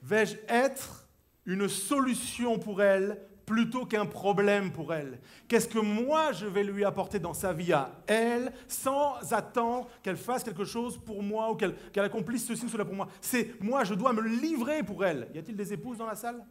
[0.01, 1.09] vais-je être
[1.45, 5.21] une solution pour elle plutôt qu'un problème pour elle?
[5.49, 10.17] Qu'est-ce que moi je vais lui apporter dans sa vie à elle sans attendre qu'elle
[10.17, 13.09] fasse quelque chose pour moi ou qu'elle accomplisse ceci ou cela pour moi?
[13.21, 15.29] C'est moi, je dois me livrer pour elle.
[15.35, 16.45] Y a-t-il des épouses dans la salle?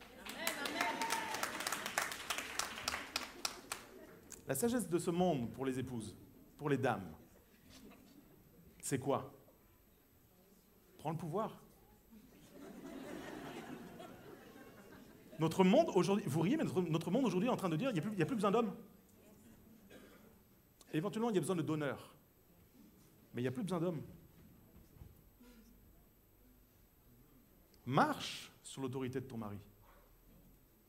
[4.46, 6.14] La sagesse de ce monde pour les épouses,
[6.58, 7.14] pour les dames,
[8.80, 9.34] c'est quoi?
[10.98, 11.60] Prends le pouvoir.
[15.40, 18.02] Notre monde aujourd'hui, vous riez, mais notre, monde aujourd'hui est en train de dire qu'il
[18.12, 18.74] n'y a, plus besoin d'hommes.
[20.94, 22.16] Éventuellement, il y a besoin de donneurs.
[23.34, 24.02] Mais il n'y a plus besoin d'hommes.
[27.86, 29.60] Marche sur l'autorité de ton mari.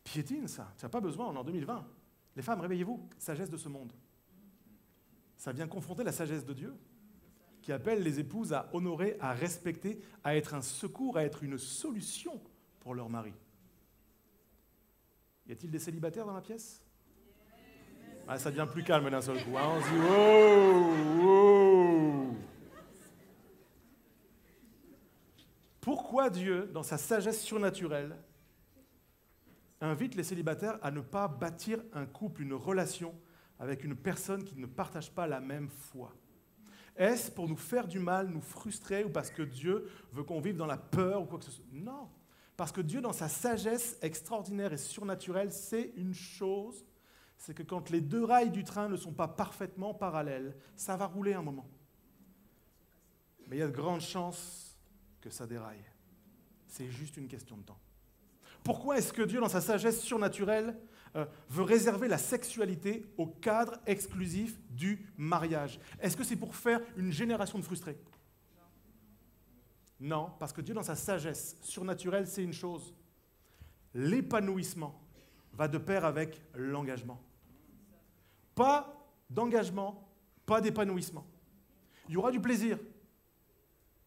[0.05, 0.73] Piétine ça.
[0.79, 1.87] Tu n'as pas besoin, on est en 2020.
[2.37, 3.09] Les femmes, réveillez-vous.
[3.19, 3.93] Sagesse de ce monde.
[5.37, 6.75] Ça vient confronter la sagesse de Dieu
[7.63, 11.59] qui appelle les épouses à honorer, à respecter, à être un secours, à être une
[11.59, 12.41] solution
[12.81, 13.35] pour leur mari.
[15.49, 16.81] Y a-t-il des célibataires dans la pièce?
[18.29, 19.57] Ah, Ça devient plus calme d'un seul coup.
[19.59, 19.69] hein.
[19.77, 22.37] On se dit wow, wow.
[25.81, 28.17] Pourquoi Dieu, dans sa sagesse surnaturelle,
[29.81, 33.15] invite les célibataires à ne pas bâtir un couple, une relation
[33.59, 36.13] avec une personne qui ne partage pas la même foi
[36.97, 40.57] Est-ce pour nous faire du mal, nous frustrer, ou parce que Dieu veut qu'on vive
[40.57, 41.65] dans la peur ou quoi que ce soit?
[41.73, 42.09] Non.
[42.57, 46.85] Parce que Dieu, dans sa sagesse extraordinaire et surnaturelle, sait une chose,
[47.37, 51.07] c'est que quand les deux rails du train ne sont pas parfaitement parallèles, ça va
[51.07, 51.69] rouler un moment.
[53.47, 54.77] Mais il y a de grandes chances
[55.21, 55.85] que ça déraille.
[56.67, 57.79] C'est juste une question de temps.
[58.65, 60.77] Pourquoi est-ce que Dieu, dans sa sagesse surnaturelle,
[61.49, 67.13] veut réserver la sexualité au cadre exclusif du mariage Est-ce que c'est pour faire une
[67.13, 67.99] génération de frustrés?
[69.99, 72.95] Non, parce que Dieu, dans sa sagesse surnaturelle, c'est une chose.
[73.95, 75.01] L'épanouissement
[75.55, 77.21] va de pair avec l'engagement.
[78.55, 78.95] Pas
[79.31, 80.07] d'engagement,
[80.45, 81.27] pas d'épanouissement.
[82.09, 82.79] Il y aura du plaisir,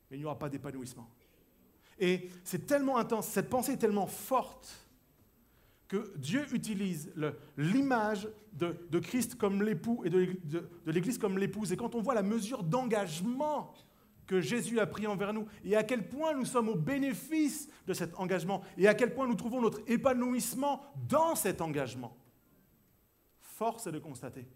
[0.09, 1.09] mais il n'y aura pas d'épanouissement.
[1.97, 4.88] Et c'est tellement intense, cette pensée est tellement forte
[5.89, 7.11] que Dieu utilise
[7.57, 11.73] l'image de, Christ comme l'époux et de l'Église comme l'épouse.
[11.73, 13.73] Et quand on voit la mesure d'engagement
[14.29, 17.93] que Jésus a pris envers nous et à quel point nous sommes au bénéfice de
[17.93, 22.15] cet engagement et à quel point nous trouvons notre épanouissement dans cet engagement,
[23.39, 24.47] force est de constater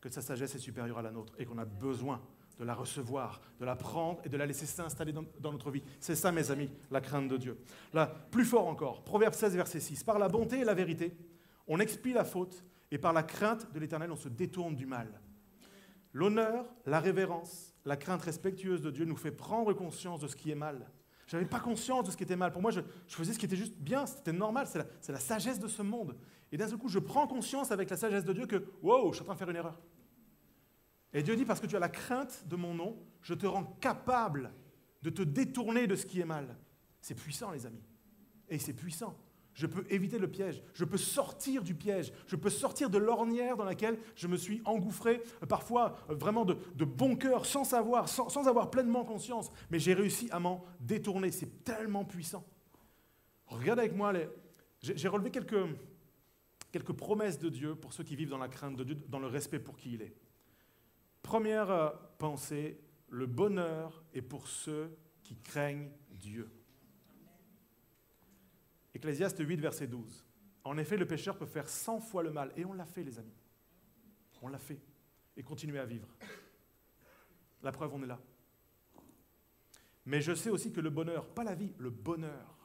[0.00, 2.20] que sa sagesse est supérieure à la nôtre et qu'on a besoin
[2.60, 5.82] de la recevoir, de la prendre et de la laisser s'installer dans, notre vie.
[5.98, 7.58] C'est ça, mes amis, la crainte de Dieu.
[8.30, 10.04] Plus fort encore, Proverbe 16, verset 6.
[10.04, 11.16] Par la bonté et la vérité,
[11.66, 15.08] on expie la faute et par la crainte de l'Éternel, on se détourne du mal.
[16.12, 20.50] L'honneur, la révérence, la crainte respectueuse de Dieu nous fait prendre conscience de ce qui
[20.50, 20.90] est mal.
[21.28, 22.52] Je n'avais pas conscience de ce qui était mal.
[22.52, 25.60] Pour moi, je, faisais ce qui était juste bien, c'était normal, c'est la, la sagesse
[25.60, 26.14] de ce monde.
[26.52, 29.14] Et d'un seul coup, je prends conscience avec la sagesse de Dieu que, wow, je
[29.14, 29.80] suis en train de faire une erreur.
[31.12, 33.64] Et Dieu dit, parce que tu as la crainte de mon nom, je te rends
[33.80, 34.52] capable
[35.02, 36.56] de te détourner de ce qui est mal.
[37.00, 37.82] C'est puissant, les amis.
[38.48, 39.16] Et c'est puissant.
[39.54, 40.62] Je peux éviter le piège.
[40.74, 42.12] Je peux sortir du piège.
[42.26, 46.44] Je peux sortir de l'ornière dans laquelle je me suis engouffré, euh, parfois euh, vraiment
[46.44, 49.50] de, bon cœur, sans savoir, sans, avoir pleinement conscience.
[49.70, 51.30] Mais j'ai réussi à m'en détourner.
[51.32, 52.44] C'est tellement puissant.
[53.46, 54.12] Regarde avec moi,
[54.80, 55.66] j'ai relevé quelques,
[56.70, 59.26] quelques promesses de Dieu pour ceux qui vivent dans la crainte de Dieu, dans le
[59.26, 60.14] respect pour qui il est.
[61.30, 66.50] Première euh, pensée, le bonheur est pour ceux qui craignent Dieu.
[68.92, 70.26] Ecclésiaste 8, verset 12.
[70.64, 72.52] En effet, le pécheur peut faire 100 fois le mal.
[72.56, 73.38] Et on l'a fait, les amis.
[74.42, 74.80] On l'a fait.
[75.36, 76.08] Et continuer à vivre.
[77.62, 78.18] La preuve, on est là.
[80.06, 82.58] Mais je sais aussi que le bonheur, pas la vie, le bonheur,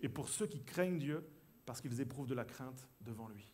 [0.00, 1.24] est pour ceux qui craignent Dieu
[1.64, 3.48] parce qu'ils éprouvent de la crainte devant lui.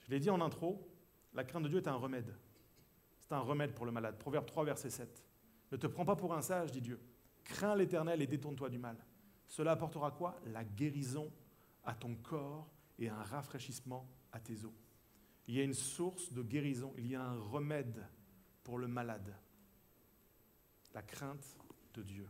[0.00, 0.89] Je l'ai dit en intro,
[1.34, 2.34] la crainte de Dieu est un remède.
[3.18, 4.18] C'est un remède pour le malade.
[4.18, 5.24] Proverbe 3, verset 7.
[5.72, 7.00] Ne te prends pas pour un sage, dit Dieu.
[7.44, 8.96] Crains l'Éternel et détourne-toi du mal.
[9.46, 10.36] Cela apportera quoi?
[10.46, 11.32] La guérison
[11.84, 14.72] à ton corps et un rafraîchissement à tes os.
[15.46, 18.06] Il y a une source de guérison, il y a un remède
[18.62, 19.34] pour le malade.
[20.94, 21.56] La crainte
[21.94, 22.28] de Dieu.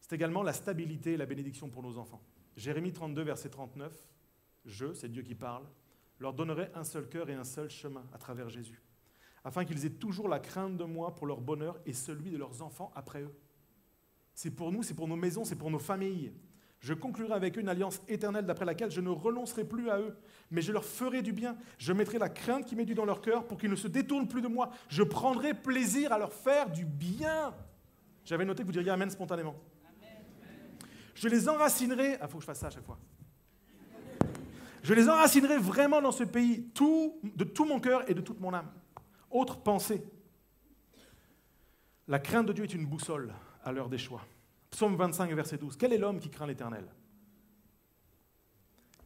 [0.00, 2.22] C'est également la stabilité et la bénédiction pour nos enfants.
[2.56, 4.08] Jérémie 32, verset 39,
[4.64, 5.64] je, c'est Dieu qui parle,
[6.22, 8.80] leur donnerai un seul cœur et un seul chemin à travers Jésus,
[9.44, 12.62] afin qu'ils aient toujours la crainte de moi pour leur bonheur et celui de leurs
[12.62, 13.34] enfants après eux.
[14.34, 16.32] C'est pour nous, c'est pour nos maisons, c'est pour nos familles.
[16.80, 20.16] Je conclurai avec eux une alliance éternelle d'après laquelle je ne renoncerai plus à eux,
[20.50, 21.56] mais je leur ferai du bien.
[21.78, 24.26] Je mettrai la crainte qui m'est due dans leur cœur pour qu'ils ne se détournent
[24.26, 24.70] plus de moi.
[24.88, 27.54] Je prendrai plaisir à leur faire du bien.
[28.24, 29.54] J'avais noté que vous diriez Amen spontanément.
[31.14, 32.16] Je les enracinerai.
[32.20, 32.98] Ah, faut que je fasse ça à chaque fois.
[34.82, 38.52] Je les enracinerai vraiment dans ce pays, de tout mon cœur et de toute mon
[38.52, 38.70] âme.
[39.30, 40.04] Autre pensée.
[42.08, 43.32] La crainte de Dieu est une boussole
[43.64, 44.22] à l'heure des choix.
[44.70, 45.76] Psaume 25, verset 12.
[45.76, 46.84] Quel est l'homme qui craint l'Éternel?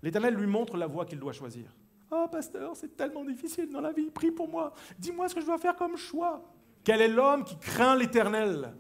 [0.03, 1.75] L'Éternel lui montre la voie qu'il doit choisir.
[2.11, 4.11] Oh, pasteur, c'est tellement difficile dans la vie.
[4.11, 4.73] Prie pour moi.
[4.99, 6.43] Dis-moi ce que je dois faire comme choix.
[6.85, 8.75] Quel est l'homme qui craint l'Éternel?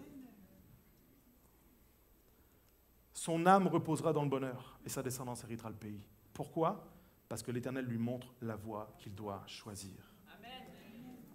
[3.12, 6.00] Son âme reposera dans le bonheur et sa descendance héritera le pays.
[6.36, 6.86] Pourquoi?
[7.30, 10.12] Parce que l'Éternel lui montre la voie qu'il doit choisir.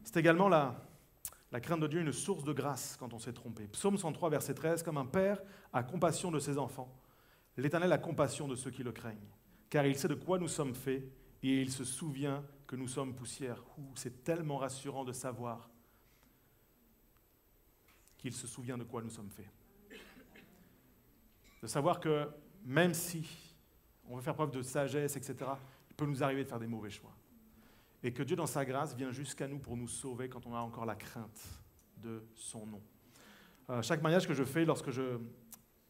[0.03, 0.79] C'est également la,
[1.51, 3.67] la crainte de Dieu une source de grâce quand on s'est trompé.
[3.67, 5.41] Psaume 103, verset 13, comme un père
[5.73, 6.95] a compassion de ses enfants,
[7.57, 9.17] l'Éternel a compassion de ceux qui le craignent,
[9.71, 11.03] car il sait de quoi nous sommes faits
[11.41, 13.63] et il se souvient que nous sommes poussière.
[13.95, 15.71] C'est tellement rassurant de savoir
[18.19, 19.49] qu'il se souvient de quoi nous sommes faits.
[21.63, 22.29] De savoir que
[22.63, 23.50] même si
[24.09, 25.35] on veut faire preuve de sagesse, etc.,
[25.89, 27.11] il peut nous arriver de faire des mauvais choix
[28.03, 30.59] et que Dieu, dans sa grâce, vient jusqu'à nous pour nous sauver quand on a
[30.59, 31.41] encore la crainte
[31.97, 32.81] de son nom.
[33.69, 35.19] Euh, chaque mariage que je fais, lorsque je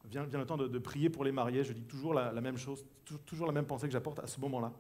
[0.06, 2.86] vient, vient le temps de, prier pour les mariés, je dis toujours la, même chose,
[3.26, 4.74] toujours la même pensée que j'apporte à ce moment-là.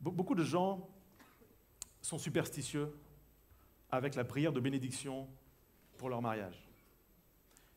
[0.00, 0.88] Beaucoup de gens
[2.00, 2.90] sont superstitieux
[3.90, 5.28] avec la prière de bénédiction
[5.98, 6.66] pour leur mariage.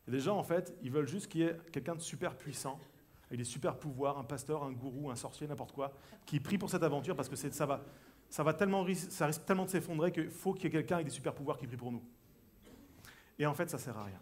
[0.08, 2.80] Et des gens, en fait, ils veulent juste qu'il y ait quelqu'un de super puissant,
[3.30, 5.94] avec des super pouvoirs, un pasteur, un gourou, un sorcier, n'importe quoi,
[6.26, 7.84] qui prie pour cette aventure parce que ça va,
[8.84, 11.68] risque tellement de s'effondrer qu'il faut qu'il y ait quelqu'un avec des super pouvoirs qui
[11.68, 12.04] prie pour nous.
[13.38, 14.20] Et en fait, ça sert à rien.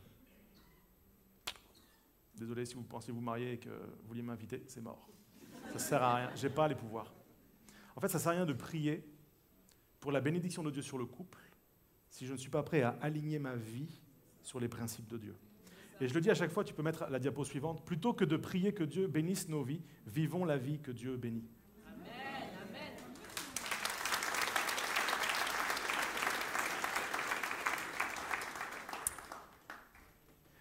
[2.35, 5.07] Désolé si vous pensez vous marier et que vous vouliez m'inviter, c'est mort.
[5.71, 6.31] Ça sert à rien.
[6.35, 7.11] Je n'ai pas les pouvoirs.
[7.95, 9.03] En fait, ça sert à rien de prier
[10.01, 11.39] pour la bénédiction de Dieu sur le couple
[12.09, 14.01] si je ne suis pas prêt à aligner ma vie
[14.43, 15.35] sur les principes de Dieu.
[15.99, 18.23] Et je le dis à chaque fois, tu peux mettre la diapo suivante, plutôt que
[18.23, 21.43] de prier que Dieu bénisse nos vies, vivons la vie que Dieu bénit.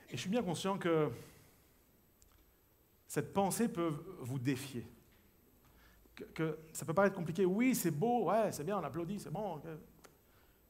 [0.09, 1.11] Et je suis bien conscient que
[3.07, 4.87] cette pensée peut vous défier.
[6.35, 7.45] Que, ça peut paraître compliqué.
[7.45, 9.61] Oui, c'est beau, ouais, c'est bien, on applaudit, c'est bon.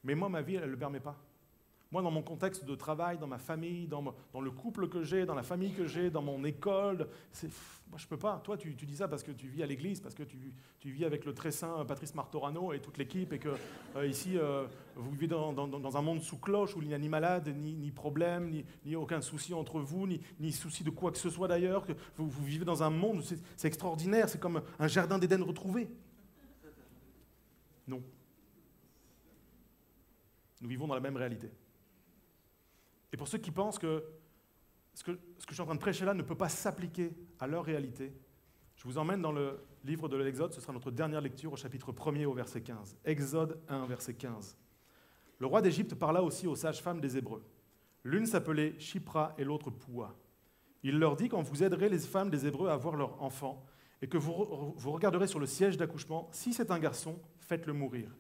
[0.02, 1.16] Mais moi, ma vie, elle ne le permet pas.
[1.92, 4.02] Moi, dans mon contexte de travail, dans ma famille, dans,
[4.40, 7.08] le couple que j'ai, dans la famille que j'ai, dans mon école,
[7.88, 8.40] moi, je peux pas.
[8.42, 10.36] Toi, tu, dis ça parce que tu vis à l'église, parce que tu,
[10.84, 13.50] vis avec le très saint Patrice Martorano et toute l'équipe, et que
[13.94, 17.08] euh, ici, euh, vous vivez dans, un monde sous cloche où il n'y a ni
[17.08, 18.50] malade, ni, problème,
[18.84, 21.86] ni, aucun souci entre vous, ni, souci de quoi que ce soit d'ailleurs.
[22.16, 23.22] Vous, vous vivez dans un monde
[23.56, 25.88] c'est extraordinaire, c'est comme un jardin d'Éden retrouvé.
[27.86, 28.02] Non.
[30.60, 31.50] Nous vivons dans la même réalité.
[33.12, 34.04] Et pour ceux qui pensent que
[34.94, 35.12] ce, que
[35.48, 38.14] je suis en train de prêcher là ne peut pas s'appliquer à leur réalité,
[38.76, 41.92] je vous emmène dans le livre de l'Exode, ce sera notre dernière lecture au chapitre
[41.92, 42.96] 1er au verset 15.
[43.04, 44.56] Exode 1, verset 15.
[45.38, 47.44] Le roi d'Égypte parla aussi aux sages-femmes des Hébreux.
[48.04, 50.14] L'une s'appelait Shipra et l'autre Poua.
[50.82, 53.64] Il leur dit quand vous aiderez les femmes des Hébreux à avoir leur enfant
[54.02, 58.10] et que vous regarderez sur le siège d'accouchement, si c'est un garçon, faites-le mourir.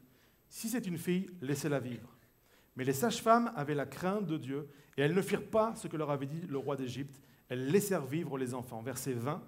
[0.48, 2.15] Si c'est une fille, laissez-la vivre.
[2.76, 5.96] Mais les sages-femmes avaient la crainte de Dieu et elles ne firent pas ce que
[5.96, 7.20] leur avait dit le roi d'Égypte.
[7.48, 8.82] Elles laissèrent vivre les enfants.
[8.82, 9.42] Verset 20.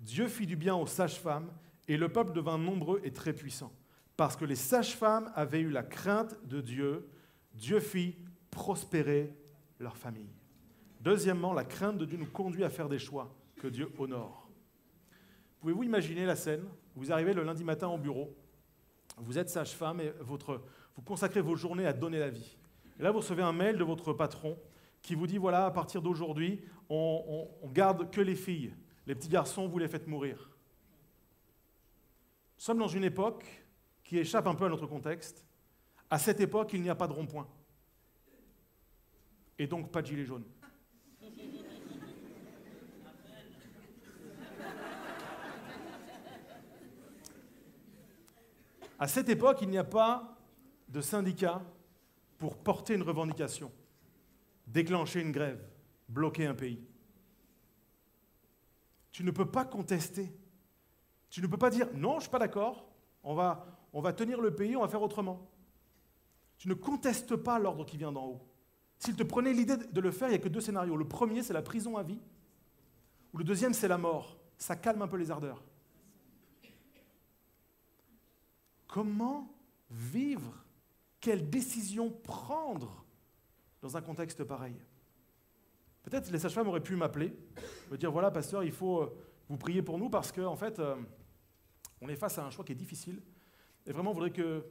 [0.00, 1.50] Dieu fit du bien aux sages-femmes
[1.88, 3.72] et le peuple devint nombreux et très puissant.
[4.16, 7.08] Parce que les sages-femmes avaient eu la crainte de Dieu,
[7.54, 8.16] Dieu fit
[8.50, 9.34] prospérer
[9.78, 10.30] leur famille.
[11.00, 14.50] Deuxièmement, la crainte de Dieu nous conduit à faire des choix que Dieu honore.
[15.60, 16.64] Pouvez-vous imaginer la scène?
[16.94, 18.34] Vous arrivez le lundi matin au bureau,
[19.16, 20.62] vous êtes sage-femme et votre,
[21.00, 22.58] vous consacrez vos journées à donner la vie.
[22.98, 24.58] Et là, vous recevez un mail de votre patron
[25.00, 26.60] qui vous dit, voilà, à partir d'aujourd'hui,
[26.90, 28.74] on, on, garde que les filles.
[29.06, 30.36] Les petits garçons, vous les faites mourir.
[32.58, 33.46] Nous sommes dans une époque
[34.04, 35.46] qui échappe un peu à notre contexte.
[36.10, 37.48] À cette époque, il n'y a pas de rond-point.
[39.58, 40.44] Et donc pas de gilet jaune.
[48.98, 50.36] À cette époque, il n'y a pas
[50.90, 51.62] de syndicat
[52.38, 53.72] pour porter une revendication,
[54.66, 55.62] déclencher une grève,
[56.08, 56.84] bloquer un pays.
[59.12, 60.32] Tu ne peux pas contester.
[61.28, 62.88] Tu ne peux pas dire non, je ne suis pas d'accord,
[63.22, 65.48] on va, on va tenir le pays, on va faire autrement.
[66.58, 68.46] Tu ne contestes pas l'ordre qui vient d'en haut.
[68.98, 70.96] S'il te prenait l'idée de le faire, il n'y a que deux scénarios.
[70.96, 72.20] Le premier, c'est la prison à vie,
[73.32, 74.36] ou le deuxième, c'est la mort.
[74.58, 75.62] Ça calme un peu les ardeurs.
[78.88, 79.50] Comment
[79.88, 80.52] vivre
[81.20, 83.04] Quelle décision prendre
[83.82, 84.76] dans un contexte pareil
[86.02, 87.36] Peut-être les sages-femmes auraient pu m'appeler,
[87.90, 89.16] me dire voilà, pasteur, il faut euh,
[89.48, 90.96] vous prier pour nous parce qu'en en fait, euh,
[92.00, 93.20] on est face à un choix qui est difficile.
[93.86, 94.64] Et vraiment, on voudrait que,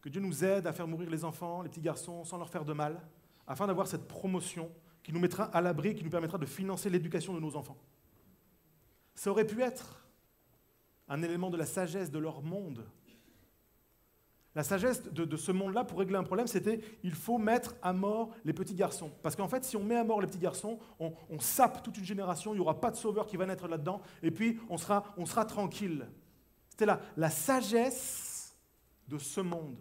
[0.00, 2.64] que Dieu nous aide à faire mourir les enfants, les petits garçons, sans leur faire
[2.64, 3.00] de mal,
[3.46, 4.70] afin d'avoir cette promotion
[5.02, 7.78] qui nous mettra à l'abri, qui nous permettra de financer l'éducation de nos enfants.
[9.14, 10.06] Ça aurait pu être
[11.08, 12.86] un élément de la sagesse de leur monde,
[14.54, 18.30] la sagesse de, ce monde-là pour régler un problème, c'était il faut mettre à mort
[18.44, 19.12] les petits garçons.
[19.22, 22.04] Parce qu'en fait, si on met à mort les petits garçons, on, sape toute une
[22.04, 25.04] génération, il n'y aura pas de sauveur qui va naître là-dedans, et puis on sera,
[25.16, 26.08] on sera tranquille.
[26.68, 28.56] C'était la, la sagesse
[29.06, 29.78] de ce monde.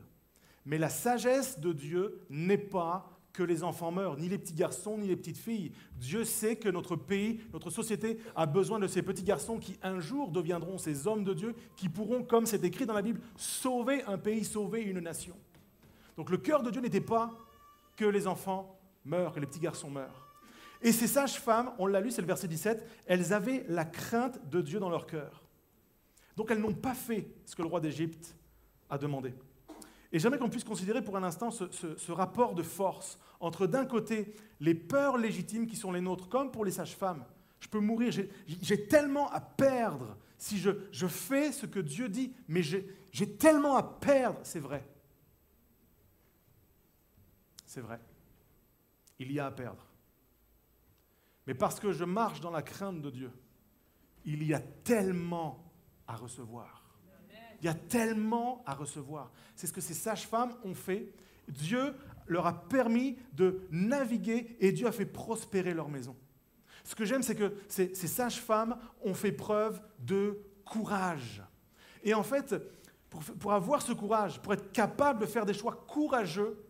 [0.65, 4.97] Mais la sagesse de Dieu n'est pas que les enfants meurent, ni les petits garçons,
[4.97, 5.71] ni les petites filles.
[5.95, 10.01] Dieu sait que notre pays, notre société a besoin de ces petits garçons qui un
[10.01, 14.03] jour deviendront ces hommes de Dieu, qui pourront, comme c'est écrit dans la Bible, sauver
[14.03, 15.37] un pays, sauver une nation.
[16.17, 17.31] Donc le cœur de Dieu n'était pas
[17.95, 20.27] que les enfants meurent, que les petits garçons meurent.
[20.81, 24.59] Et ces sages-femmes, on l'a lu, c'est le verset 17, elles avaient la crainte de
[24.59, 25.45] Dieu dans leur cœur.
[26.35, 28.35] Donc elles n'ont pas fait ce que le roi d'Égypte
[28.89, 29.33] a demandé.
[30.11, 34.33] Et j'aimerais qu'on puisse considérer pour un instant ce, rapport de force entre d'un côté
[34.59, 37.23] les peurs légitimes qui sont les nôtres, comme pour les sages-femmes.
[37.59, 38.11] Je peux mourir,
[38.47, 43.75] j'ai tellement à perdre si je, je, fais ce que Dieu dit, mais j'ai tellement
[43.75, 44.87] à perdre, c'est vrai.
[47.65, 47.99] C'est vrai.
[49.19, 49.85] Il y a à perdre.
[51.45, 53.31] Mais parce que je marche dans la crainte de Dieu,
[54.25, 55.71] il y a tellement
[56.07, 56.78] à recevoir.
[57.61, 59.31] Il y a tellement à recevoir.
[59.55, 61.11] C'est ce que ces sages-femmes ont fait.
[61.47, 61.95] Dieu
[62.27, 66.15] leur a permis de naviguer et Dieu a fait prospérer leur maison.
[66.83, 71.43] Ce que j'aime, c'est que ces, sages-femmes ont fait preuve de courage.
[72.03, 72.55] Et en fait,
[73.09, 76.63] pour, pour, avoir ce courage, pour être capable de faire des choix courageux,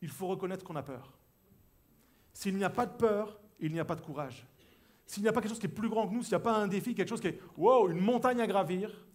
[0.00, 1.18] il faut reconnaître qu'on a peur.
[2.32, 4.46] S'il n'y a pas de peur, il n'y a pas de courage.
[5.06, 6.40] S'il n'y a pas quelque chose qui est plus grand que nous, s'il n'y a
[6.40, 9.06] pas un défi, quelque chose qui est wow, une montagne à gravir,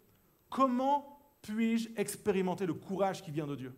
[0.50, 1.13] comment
[1.44, 3.76] puis-je expérimenter le courage qui vient de Dieu?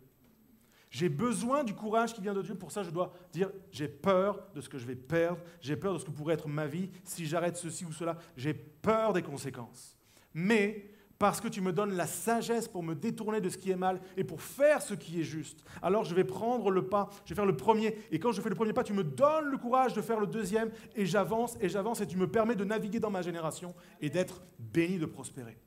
[0.88, 4.48] J'ai besoin du courage qui vient de Dieu, pour ça je dois dire, j'ai peur
[4.54, 6.88] de ce que je vais perdre, j'ai peur de ce que pourrait être ma vie
[7.04, 9.98] si j'arrête ceci ou cela, j'ai peur des conséquences.
[10.32, 13.76] Mais parce que tu me donnes la sagesse pour me détourner de ce qui est
[13.76, 15.64] mal et pour faire ce qui est juste.
[15.82, 18.48] Alors je vais prendre le pas, je vais faire le premier, et quand je fais
[18.48, 21.68] le premier pas, tu me donnes le courage de faire le deuxième, et j'avance, et
[21.68, 25.58] j'avance, et tu me permets de naviguer dans ma génération et d'être béni, de prospérer.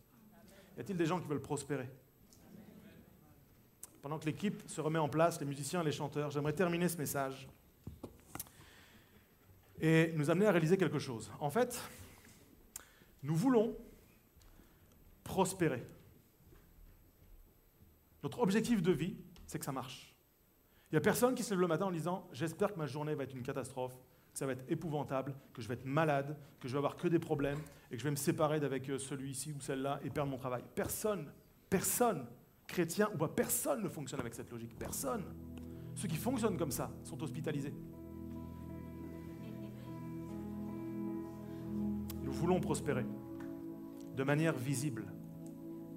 [0.79, 1.89] Y a-t-il des gens qui veulent prospérer
[4.01, 7.49] Pendant que l'équipe se remet en place, les musiciens, les chanteurs, j'aimerais terminer ce message
[9.81, 11.29] et nous amener à réaliser quelque chose.
[11.41, 11.81] En fait,
[13.23, 13.75] nous voulons
[15.25, 15.85] prospérer.
[18.23, 20.15] Notre objectif de vie, c'est que ça marche.
[20.89, 23.15] Il n'y a personne qui se lève le matin en disant J'espère que ma journée
[23.15, 23.97] va être une catastrophe,
[24.39, 27.19] ça va être épouvantable, que je vais être malade, que je vais avoir que des
[27.19, 27.59] problèmes
[27.91, 30.63] et que je vais me séparer d'avec euh, celui-ci ou celle-là et perdre mon travail.
[30.75, 31.29] Personne,
[31.69, 32.25] personne,
[32.65, 34.79] chrétien ou pas, personne ne fonctionne avec cette logique.
[34.79, 35.25] Personne.
[35.93, 37.73] Ceux qui fonctionnent comme ça sont hospitalisés.
[42.23, 43.05] Nous voulons prospérer
[44.15, 45.05] de manière visible.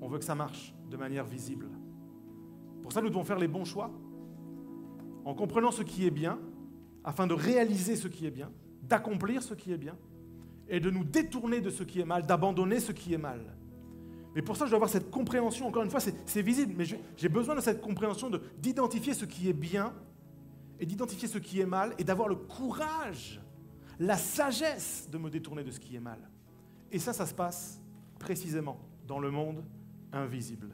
[0.00, 1.68] On veut que ça marche de manière visible.
[2.82, 3.92] Pour ça, nous devons faire les bons choix
[5.24, 6.40] en comprenant ce qui est bien
[7.04, 8.50] afin de réaliser ce qui est bien,
[8.82, 9.96] d'accomplir ce qui est bien,
[10.68, 13.40] et de nous détourner de ce qui est mal, d'abandonner ce qui est mal.
[14.34, 16.84] Mais pour ça, je dois avoir cette compréhension, encore une fois, c'est visible, mais
[17.16, 19.92] j'ai besoin de cette compréhension d'identifier ce qui est bien
[20.80, 23.40] et d'identifier ce qui est mal et d'avoir le courage,
[23.98, 26.18] la sagesse de me détourner de ce qui est mal.
[26.90, 27.80] Et ça, ça se passe
[28.18, 29.64] précisément dans le monde
[30.12, 30.70] invisible.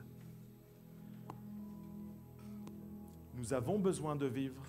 [3.35, 4.68] Nous avons besoin de vivre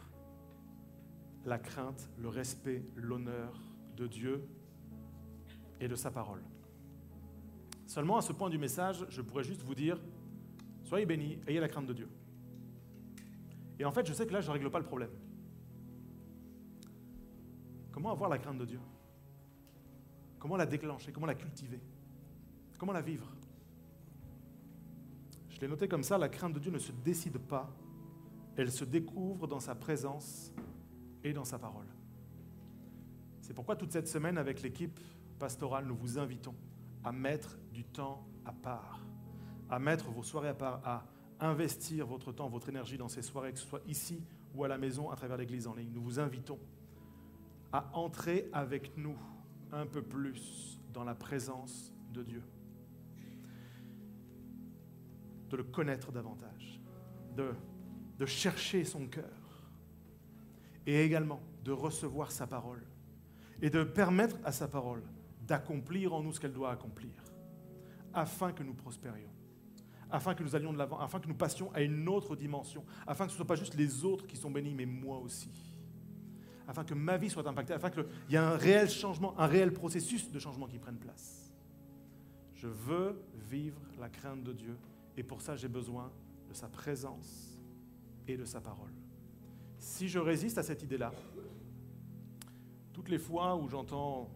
[1.46, 3.54] la crainte, le respect, l'honneur
[3.96, 4.44] de Dieu
[5.80, 6.44] et de sa parole.
[7.86, 10.00] Seulement à ce point du message, je pourrais juste vous dire,
[10.84, 12.10] soyez bénis, ayez la crainte de Dieu.
[13.80, 15.12] Et en fait, je sais que là, je ne règle pas le problème.
[17.92, 18.80] Comment avoir la crainte de Dieu?
[20.38, 21.12] Comment la déclencher?
[21.12, 21.82] Comment la cultiver?
[22.78, 23.28] Comment la vivre?
[25.50, 27.70] Je l'ai noté comme ça, la crainte de Dieu ne se décide pas,
[28.56, 30.54] elle se découvre dans sa présence
[31.24, 31.88] et dans sa parole.
[33.42, 35.00] C'est pourquoi toute cette semaine, avec l'équipe
[35.40, 36.56] pastorale, nous vous invitons
[37.04, 39.00] à mettre du temps à part,
[39.70, 41.06] à mettre vos soirées à part, à
[41.40, 44.78] investir votre temps, votre énergie dans ces soirées, que ce soit ici ou à la
[44.78, 45.92] maison, à travers l'église en ligne.
[45.94, 46.60] Nous vous invitons
[47.72, 49.18] à entrer avec nous
[49.72, 52.44] un peu plus dans la présence de Dieu,
[55.50, 56.82] de le connaître davantage,
[57.36, 57.54] de,
[58.18, 59.39] de chercher son cœur
[60.86, 62.84] et également de recevoir sa parole
[63.62, 65.04] et de permettre à sa parole
[65.46, 67.12] d'accomplir en nous ce qu'elle doit accomplir,
[68.14, 69.32] afin que nous prospérions,
[70.12, 73.26] afin que nous allions de l'avant, afin que nous passions à une autre dimension, afin
[73.26, 75.52] que ce ne soit pas juste les autres qui sont bénis, mais moi aussi,
[76.68, 79.74] afin que ma vie soit impactée, afin qu'il y ait un réel changement, un réel
[79.74, 81.52] processus de changement qui prenne place.
[82.54, 83.20] Je veux
[83.50, 84.78] vivre la crainte de Dieu,
[85.18, 86.12] et pour ça j'ai besoin
[86.48, 87.60] de sa présence
[88.28, 88.94] et de sa parole.
[89.80, 91.12] Si je résiste à cette idée-là,
[92.94, 94.30] toutes les fois où j'entends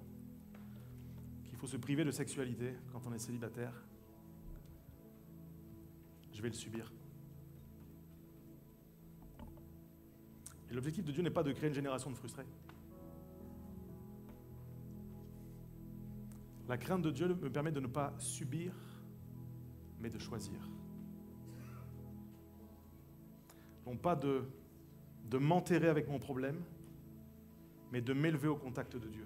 [1.63, 3.71] faut se priver de sexualité quand on est célibataire,
[6.33, 6.91] je vais le subir.
[10.69, 12.43] Et l'objectif de Dieu n'est pas de créer une génération de frustrés.
[16.67, 18.73] La crainte de Dieu me permet de ne pas subir,
[20.01, 20.69] mais de choisir.
[23.85, 24.43] Non pas de,
[25.33, 26.61] de m'enterrer avec mon problème,
[27.91, 29.25] mais de m'élever au contact de Dieu.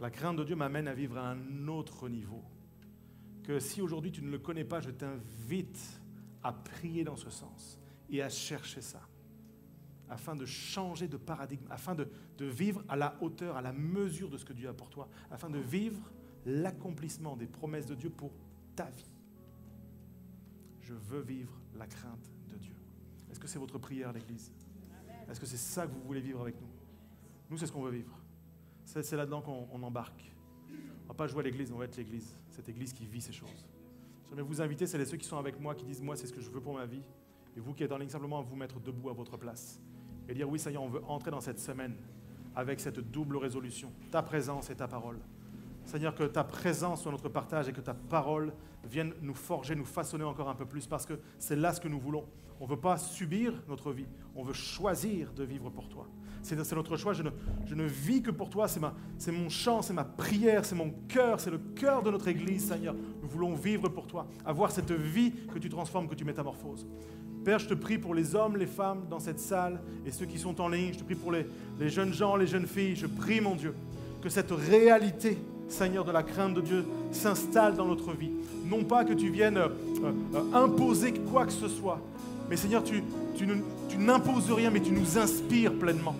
[0.00, 2.42] La crainte de Dieu m'amène à vivre à un autre niveau.
[3.44, 6.00] Que si aujourd'hui tu ne le connais pas, je t'invite
[6.42, 7.78] à prier dans ce sens
[8.10, 9.02] et à chercher ça,
[10.08, 12.08] afin de changer de paradigme, afin de,
[12.40, 15.48] vivre à la hauteur, à la mesure de ce que Dieu a pour toi, afin
[15.48, 16.10] de vivre
[16.44, 18.32] l'accomplissement des promesses de Dieu pour
[18.74, 19.12] ta vie.
[20.80, 22.35] Je veux vivre la crainte de.
[23.36, 24.50] Est-ce que c'est votre prière, l'Église?
[25.30, 26.68] Est-ce que c'est ça que vous voulez vivre avec nous?
[27.50, 28.18] Nous, c'est ce qu'on veut vivre.
[28.86, 30.32] C'est là-dedans qu'on embarque.
[30.70, 32.34] On ne va pas jouer à l'église, on va être l'église.
[32.48, 33.68] Cette église qui vit ces choses.
[34.30, 36.32] Je vais vous inviter, c'est ceux qui sont avec moi, qui disent Moi, c'est ce
[36.32, 37.02] que je veux pour ma vie.
[37.54, 39.82] Et vous qui êtes en ligne, simplement à vous mettre debout à votre place.
[40.30, 41.94] Et dire Oui, ça y est, on veut entrer dans cette semaine
[42.54, 45.20] avec cette double résolution ta présence et ta parole.
[45.86, 48.52] Seigneur, que ta présence soit notre partage et que ta parole
[48.84, 51.88] vienne nous forger, nous façonner encore un peu plus, parce que c'est là ce que
[51.88, 52.24] nous voulons.
[52.60, 56.06] On ne veut pas subir notre vie, on veut choisir de vivre pour toi.
[56.42, 57.30] C'est notre choix, je ne,
[57.66, 61.40] je ne, vis que pour toi, c'est mon chant, c'est ma prière, c'est mon cœur,
[61.40, 62.94] c'est le cœur de notre Église, Seigneur.
[63.20, 66.86] Nous voulons vivre pour toi, avoir cette vie que tu transformes, que tu métamorphoses.
[67.44, 70.38] Père, je te prie pour les hommes, les femmes dans cette salle et ceux qui
[70.38, 71.46] sont en ligne, je te prie pour les,
[71.78, 73.74] les jeunes gens, les jeunes filles, je prie, mon Dieu,
[74.22, 75.38] que cette réalité
[75.68, 78.30] Seigneur, de la crainte de Dieu s'installe dans notre vie.
[78.64, 79.68] Non pas que tu viennes euh,
[80.34, 82.00] euh, imposer quoi que ce soit,
[82.48, 83.02] mais Seigneur, tu,
[83.98, 86.14] n'imposes rien, mais tu nous inspires pleinement.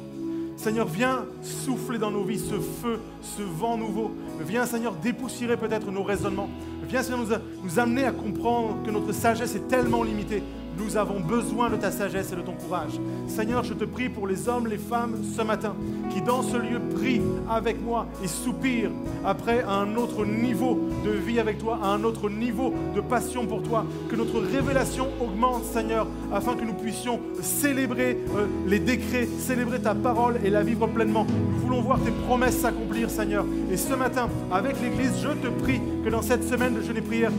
[0.57, 4.11] Seigneur, viens souffler dans nos vies ce feu, ce vent nouveau.
[4.41, 6.49] Viens, Seigneur, dépoussiérer peut-être nos raisonnements.
[6.89, 10.43] Viens, Seigneur, nous amener à comprendre que notre sagesse est tellement limitée.
[10.79, 13.01] Nous avons besoin de ta sagesse et de ton courage.
[13.29, 15.75] Seigneur, je te prie pour les hommes, les femmes ce matin
[16.11, 17.21] qui dans ce lieu prient
[17.51, 18.91] avec moi et soupirent
[19.25, 23.85] après un autre niveau de vie avec toi, un autre niveau de passion pour toi.
[24.09, 29.95] Que notre révélation augmente, Seigneur, afin que nous puissions célébrer euh, les décrets, célébrer ta
[29.95, 31.27] parole et la vivre pleinement.
[31.29, 33.45] Nous voulons voir tes promesses s'accomplir, Seigneur.
[33.71, 37.03] Et ce matin, avec l'Église, je te prie que dans cette semaine de jeûne et
[37.03, 37.33] prière,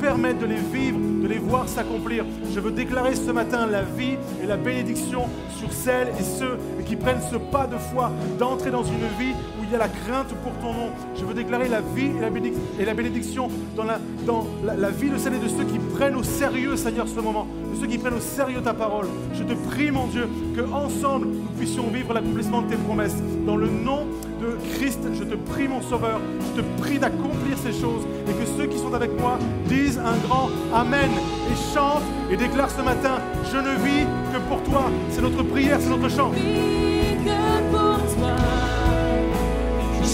[0.00, 2.24] nous permettes de les vivre, de les voir s'accomplir.
[2.54, 5.28] Je veux déclarer ce matin la vie et la bénédiction
[5.58, 9.34] sur celles et ceux qui prennent ce pas de foi d'entrer dans une vie
[9.70, 10.90] il y a la crainte pour ton nom.
[11.14, 15.46] Je veux déclarer la vie et la, bénédiction dans, la, vie de celles et de
[15.46, 18.74] ceux qui prennent au sérieux, Seigneur, ce moment, de ceux qui prennent au sérieux ta
[18.74, 19.06] parole.
[19.32, 23.14] Je te prie, mon Dieu, que ensemble nous puissions vivre l'accomplissement de tes promesses.
[23.46, 24.06] Dans le nom
[24.40, 26.20] de Christ, je te prie, mon Sauveur,
[26.56, 30.16] je te prie d'accomplir ces choses et que ceux qui sont avec moi disent un
[30.26, 31.10] grand Amen
[31.48, 33.18] et chantent et déclarent ce matin,
[33.52, 34.90] je ne vis que pour toi.
[35.10, 36.32] C'est notre prière, c'est notre chant.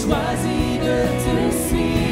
[0.06, 2.05] choisi de te suivre.